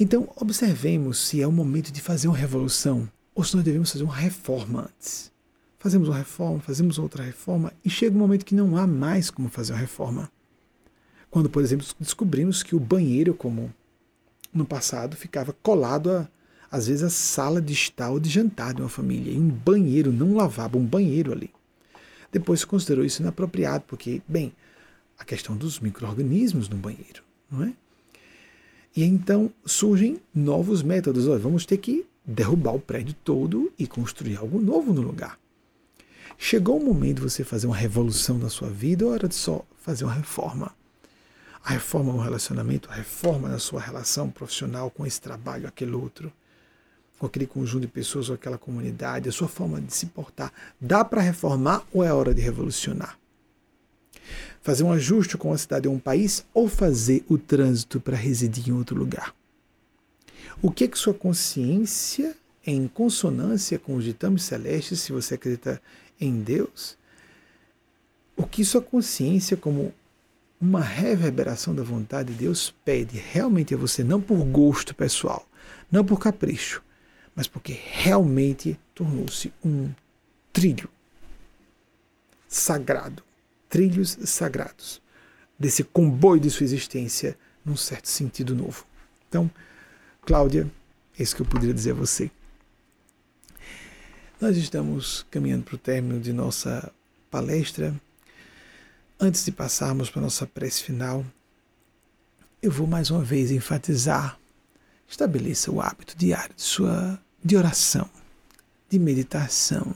[0.00, 4.04] Então, observemos se é o momento de fazer uma revolução ou se nós devemos fazer
[4.04, 5.30] uma reforma antes.
[5.78, 9.48] Fazemos uma reforma, fazemos outra reforma e chega um momento que não há mais como
[9.48, 10.30] fazer uma reforma.
[11.30, 13.72] Quando, por exemplo, descobrimos que o banheiro, como
[14.52, 16.28] no passado, ficava colado a,
[16.70, 19.32] às vezes, a sala de estar ou de jantar de uma família.
[19.32, 21.50] E um banheiro não lavava um banheiro ali.
[22.32, 24.52] Depois se considerou isso inapropriado, porque, bem,
[25.18, 27.72] a questão dos micro-organismos no banheiro, não é?
[28.96, 31.28] E então surgem novos métodos.
[31.28, 35.38] Olha, vamos ter que derrubar o prédio todo e construir algo novo no lugar.
[36.40, 39.64] Chegou o momento de você fazer uma revolução na sua vida ou era de só
[39.82, 40.72] fazer uma reforma?
[41.64, 46.32] A reforma no relacionamento, a reforma na sua relação profissional com esse trabalho, aquele outro
[47.18, 51.04] com aquele conjunto de pessoas ou aquela comunidade, a sua forma de se portar, dá
[51.04, 53.18] para reformar ou é hora de revolucionar?
[54.62, 58.68] Fazer um ajuste com a cidade ou um país ou fazer o trânsito para residir
[58.68, 59.34] em outro lugar?
[60.62, 65.82] O que é que sua consciência, em consonância com os ditames celestes, se você acredita
[66.20, 66.96] em Deus,
[68.36, 69.92] o que sua consciência, como
[70.60, 75.46] uma reverberação da vontade de Deus, pede realmente a você, não por gosto pessoal,
[75.90, 76.82] não por capricho,
[77.34, 79.90] mas porque realmente tornou-se um
[80.52, 80.88] trilho
[82.48, 83.22] sagrado,
[83.68, 85.00] trilhos sagrados
[85.58, 88.84] desse comboio de sua existência num certo sentido novo.
[89.28, 89.50] Então,
[90.22, 90.70] Cláudia,
[91.18, 92.30] é isso que eu poderia dizer a você.
[94.40, 96.92] Nós estamos caminhando para o término de nossa
[97.28, 97.92] palestra.
[99.18, 101.26] Antes de passarmos para a nossa prece final,
[102.62, 104.38] eu vou mais uma vez enfatizar:
[105.08, 108.08] estabeleça o hábito diário de sua de oração,
[108.88, 109.92] de meditação.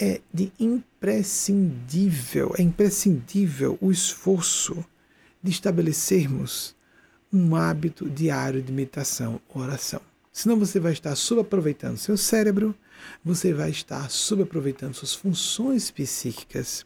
[0.00, 4.84] É de imprescindível, é imprescindível o esforço
[5.42, 6.76] de estabelecermos
[7.32, 10.00] um hábito diário de meditação, oração.
[10.32, 12.72] Senão você vai estar subaproveitando seu cérebro,
[13.24, 16.84] você vai estar subaproveitando suas funções psíquicas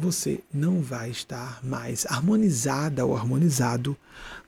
[0.00, 3.96] você não vai estar mais harmonizada ou harmonizado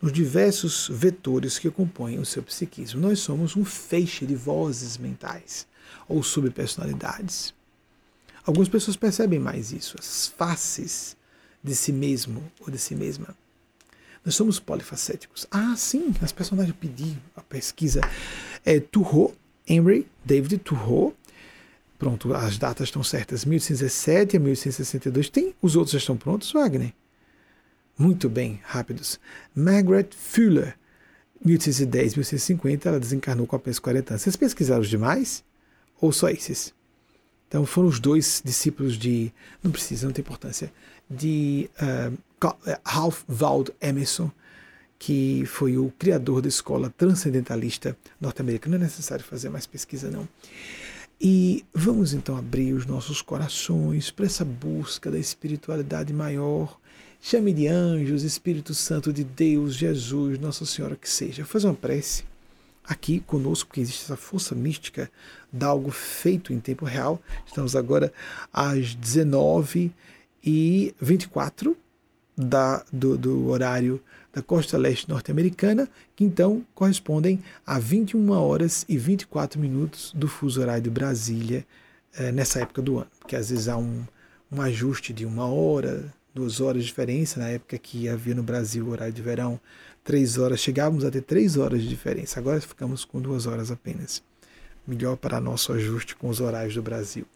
[0.00, 3.00] nos diversos vetores que compõem o seu psiquismo.
[3.00, 5.66] Nós somos um feixe de vozes mentais
[6.08, 7.52] ou subpersonalidades.
[8.46, 11.16] Algumas pessoas percebem mais isso, as faces
[11.64, 13.36] de si mesmo ou de si mesma.
[14.24, 15.48] Nós somos polifacéticos.
[15.50, 18.00] Ah, sim, as personagens pediram a pesquisa.
[18.64, 19.34] É, Turro,
[19.70, 21.14] Henry David Turro,
[22.00, 23.44] Pronto, as datas estão certas.
[23.44, 25.28] 1817 a 1862.
[25.28, 25.54] Tem?
[25.60, 26.94] Os outros já estão prontos, Wagner?
[27.96, 29.20] Muito bem, rápidos.
[29.54, 30.78] Margaret Fuller,
[31.44, 34.22] 1810 1850, ela desencarnou com apenas 40 anos.
[34.22, 35.44] Vocês pesquisaram os demais?
[36.00, 36.72] Ou só esses?
[37.46, 39.30] Então foram os dois discípulos de.
[39.62, 40.72] Não precisa, não tem importância.
[41.10, 42.16] De uh,
[42.82, 44.32] Ralph Waldo Emerson,
[45.00, 48.76] que foi o criador da escola transcendentalista norte-americana.
[48.76, 50.28] Não é necessário fazer mais pesquisa, não.
[51.18, 56.78] E vamos então abrir os nossos corações para essa busca da espiritualidade maior.
[57.18, 61.46] Chame de anjos, Espírito Santo de Deus, Jesus, Nossa Senhora que seja.
[61.46, 62.24] Faz uma prece
[62.84, 65.10] aqui conosco, que existe essa força mística
[65.50, 67.22] de algo feito em tempo real.
[67.46, 68.12] Estamos agora
[68.52, 69.90] às 19
[70.44, 71.74] e 24
[72.36, 78.96] da, do, do horário da costa leste norte-americana, que então correspondem a 21 horas e
[78.96, 81.66] 24 minutos do fuso horário de Brasília
[82.14, 84.04] eh, nessa época do ano, porque às vezes há um,
[84.50, 88.86] um ajuste de uma hora, duas horas de diferença, na época que havia no Brasil
[88.86, 89.60] o horário de verão,
[90.04, 94.22] três horas, chegávamos a ter três horas de diferença, agora ficamos com duas horas apenas.
[94.86, 97.26] Melhor para nosso ajuste com os horários do Brasil.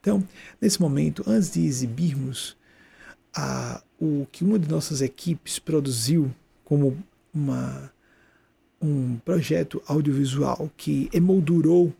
[0.00, 0.26] Então,
[0.60, 2.56] nesse momento, antes de exibirmos
[3.34, 6.30] a, o que uma de nossas equipes produziu
[6.64, 6.96] como
[7.32, 7.92] uma,
[8.80, 11.92] um projeto audiovisual que emoldurou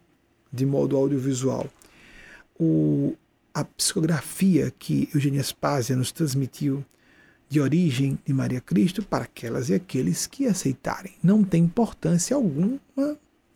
[0.52, 1.68] de modo audiovisual
[2.60, 3.16] o,
[3.54, 6.84] a psicografia que Eugênia Spazia nos transmitiu
[7.48, 11.14] de origem de Maria Cristo para aquelas e aqueles que aceitarem.
[11.22, 12.78] Não tem importância alguma,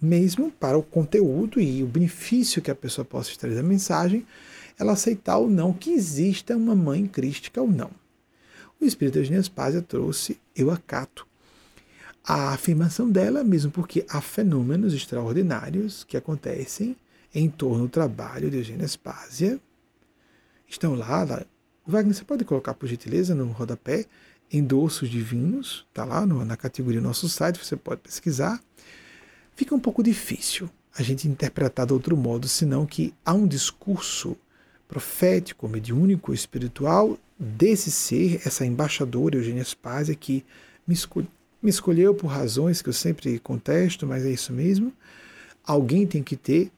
[0.00, 4.26] mesmo para o conteúdo e o benefício que a pessoa possa extrair da mensagem,
[4.78, 7.90] ela aceitar ou não que exista uma mãe crística ou não.
[8.80, 11.26] O espírito Eugênia Spazia trouxe eu acato
[12.24, 16.96] a afirmação dela, mesmo porque há fenômenos extraordinários que acontecem
[17.34, 19.60] em torno do trabalho de Eugênia Spazia.
[20.66, 21.44] Estão lá, lá.
[21.86, 24.06] Wagner, você pode colocar por gentileza no rodapé
[24.50, 28.62] endossos divinos, está lá no, na categoria do nosso site, você pode pesquisar.
[29.54, 34.36] Fica um pouco difícil a gente interpretar de outro modo, senão que há um discurso
[34.94, 40.44] profético, mediúnico, espiritual desse ser, essa embaixadora Eugênia Spazia, que
[40.86, 40.94] me,
[41.60, 44.92] me escolheu por razões que eu sempre contesto, mas é isso mesmo.
[45.66, 46.70] Alguém tem que ter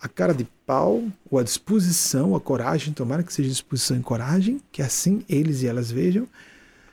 [0.00, 4.58] a cara de pau, ou a disposição, a coragem, tomara que seja disposição e coragem,
[4.72, 6.26] que assim eles e elas vejam,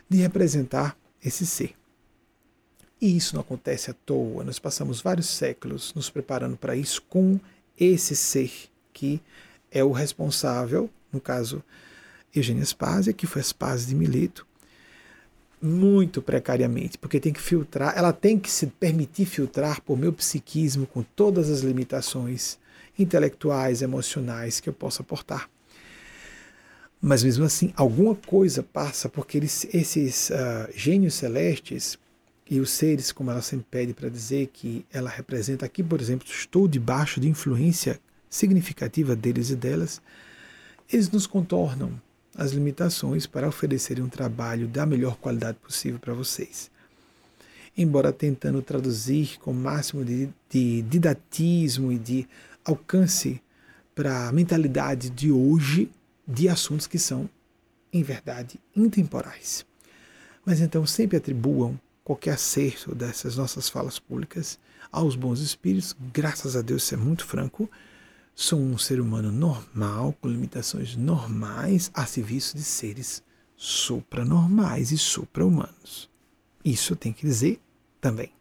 [0.10, 1.74] de representar esse ser.
[3.00, 7.40] E isso não acontece à toa, nós passamos vários séculos nos preparando para isso com
[7.80, 8.52] esse ser
[8.92, 9.22] que
[9.74, 11.64] é o responsável, no caso
[12.34, 14.46] Eugênia Spazia, que foi Spazia de Mileto,
[15.62, 20.86] muito precariamente, porque tem que filtrar, ela tem que se permitir filtrar por meu psiquismo
[20.86, 22.60] com todas as limitações
[23.00, 25.50] intelectuais, emocionais que eu possa aportar.
[27.02, 31.98] Mas mesmo assim, alguma coisa passa, porque eles, esses uh, gênios celestes
[32.50, 36.28] e os seres, como ela sempre pede para dizer que ela representa aqui, por exemplo,
[36.30, 38.00] estou debaixo de influência
[38.34, 40.02] significativa deles e delas,
[40.92, 42.02] eles nos contornam
[42.36, 46.72] as limitações para oferecerem um trabalho da melhor qualidade possível para vocês.
[47.78, 52.28] Embora tentando traduzir com o máximo de, de didatismo e de
[52.66, 53.40] alcance
[53.94, 55.92] para a mentalidade de hoje
[56.28, 57.30] de assuntos que são,
[57.92, 59.64] em verdade, intemporais.
[60.44, 64.58] Mas então sempre atribuam qualquer acerto dessas nossas falas públicas
[64.92, 67.70] aos bons espíritos, graças a Deus, isso é muito franco,
[68.36, 73.22] Sou um ser humano normal, com limitações normais, a serviço de seres
[73.56, 76.10] supranormais e supra-humanos.
[76.66, 77.62] Isso tem que dizer
[78.02, 78.32] também.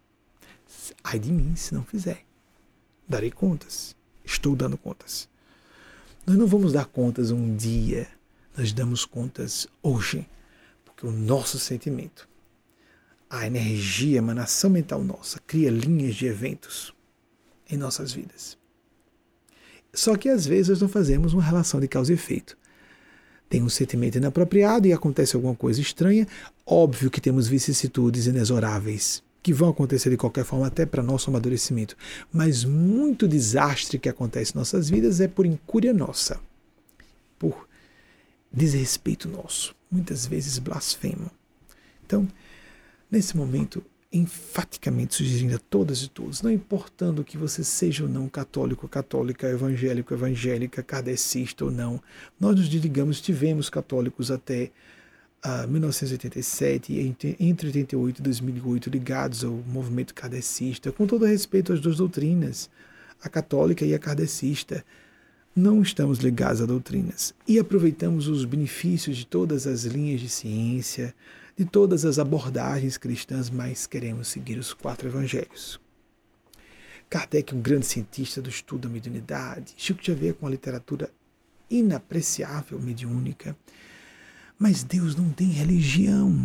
[1.05, 2.25] Ai de mim se não fizer.
[3.07, 3.95] Darei contas.
[4.25, 5.29] Estou dando contas.
[6.27, 8.09] Nós não vamos dar contas um dia,
[8.57, 10.27] nós damos contas hoje,
[10.85, 12.29] porque o nosso sentimento,
[13.29, 16.95] a energia, a emanação mental nossa, cria linhas de eventos
[17.69, 18.57] em nossas vidas.
[19.95, 22.57] Só que às vezes não fazemos uma relação de causa e efeito.
[23.49, 26.27] Tem um sentimento inapropriado e acontece alguma coisa estranha.
[26.67, 31.97] Óbvio que temos vicissitudes inexoráveis que vão acontecer de qualquer forma até para nosso amadurecimento.
[32.33, 36.41] Mas muito desastre que acontece em nossas vidas é por incúria nossa,
[37.39, 37.69] por
[38.53, 41.31] desrespeito nosso, muitas vezes blasfemo.
[42.07, 42.29] Então,
[43.11, 48.29] nesse momento, enfaticamente sugerindo a todas e todos, não importando que você seja ou não
[48.29, 52.01] católico, católica, evangélico, evangélica, kardecista ou não,
[52.39, 54.71] nós nos desligamos, tivemos católicos até
[55.45, 61.81] uh, 1987, entre, entre 88 e 2008, ligados ao movimento kardecista, com todo respeito às
[61.81, 62.69] duas doutrinas,
[63.23, 64.85] a católica e a kardecista.
[65.55, 71.15] Não estamos ligados a doutrinas e aproveitamos os benefícios de todas as linhas de ciência,
[71.63, 75.81] de todas as abordagens cristãs, mas queremos seguir os quatro evangelhos.
[77.09, 81.09] Kardec, um grande cientista do estudo da mediunidade, Chico Xavier com uma literatura
[81.71, 83.57] inapreciável, mediúnica.
[84.59, 86.37] Mas Deus não tem religião,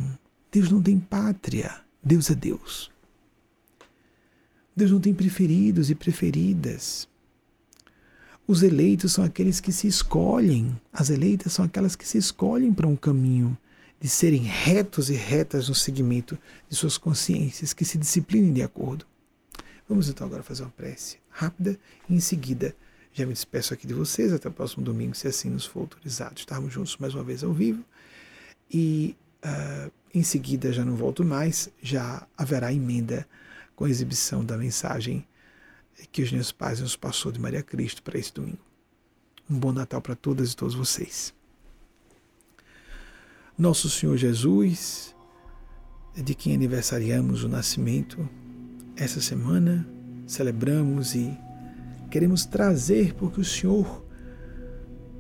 [0.52, 2.92] Deus não tem pátria, Deus é Deus.
[4.76, 7.08] Deus não tem preferidos e preferidas.
[8.46, 12.88] Os eleitos são aqueles que se escolhem, as eleitas são aquelas que se escolhem para
[12.88, 13.58] um caminho
[14.00, 16.38] de serem retos e retas no seguimento
[16.70, 19.06] de suas consciências, que se disciplinem de acordo.
[19.90, 21.80] Vamos então agora fazer uma prece rápida
[22.10, 22.76] e em seguida
[23.14, 26.38] já me despeço aqui de vocês até o próximo domingo, se assim nos for autorizado.
[26.38, 27.84] Estarmos juntos mais uma vez ao vivo
[28.72, 33.28] e uh, em seguida já não volto mais, já haverá emenda
[33.76, 35.26] com a exibição da mensagem
[36.12, 38.60] que os meus pais nos passou de Maria Cristo para esse domingo.
[39.50, 41.37] Um bom Natal para todas e todos vocês.
[43.58, 45.16] Nosso Senhor Jesus,
[46.16, 48.30] de quem aniversariamos o nascimento,
[48.96, 49.84] essa semana
[50.28, 51.36] celebramos e
[52.12, 54.06] queremos trazer, porque o Senhor,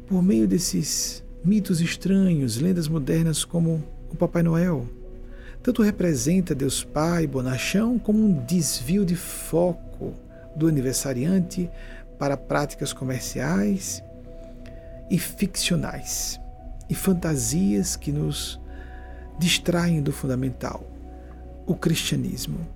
[0.05, 4.87] por meio desses mitos estranhos, lendas modernas como o Papai Noel,
[5.63, 10.13] tanto representa Deus Pai bonachão como um desvio de foco
[10.55, 11.71] do aniversariante
[12.19, 14.03] para práticas comerciais
[15.09, 16.39] e ficcionais
[16.89, 18.59] e fantasias que nos
[19.39, 20.83] distraem do fundamental,
[21.65, 22.67] o cristianismo,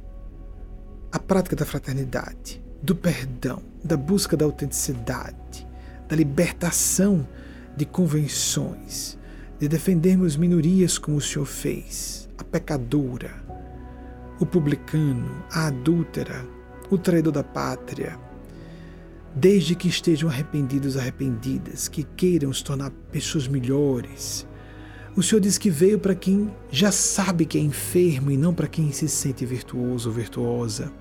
[1.12, 5.68] a prática da fraternidade, do perdão, da busca da autenticidade,
[6.08, 7.28] da libertação
[7.76, 9.18] de convenções,
[9.60, 13.32] de defendermos minorias como o Senhor fez, a pecadora,
[14.40, 16.46] o publicano, a adúltera,
[16.90, 18.18] o traidor da pátria,
[19.36, 24.48] desde que estejam arrependidos, arrependidas, que queiram se tornar pessoas melhores.
[25.16, 28.68] O Senhor diz que veio para quem já sabe que é enfermo e não para
[28.68, 30.92] quem se sente virtuoso ou virtuosa.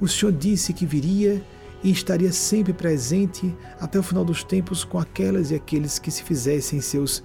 [0.00, 1.44] O Senhor disse que viria
[1.82, 6.22] e estaria sempre presente até o final dos tempos com aquelas e aqueles que se
[6.22, 7.22] fizessem seus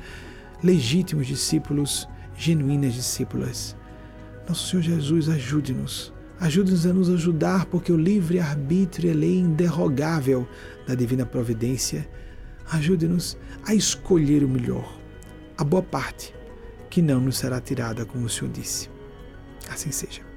[0.63, 2.07] legítimos discípulos,
[2.37, 3.75] genuínas discípulas.
[4.47, 10.47] Nosso Senhor Jesus, ajude-nos Ajude-nos a nos ajudar, porque o livre-arbítrio é lei inderrogável
[10.87, 12.09] da divina providência.
[12.71, 14.99] Ajude-nos a escolher o melhor,
[15.55, 16.33] a boa parte,
[16.89, 18.89] que não nos será tirada, como o Senhor disse.
[19.69, 20.30] Assim seja.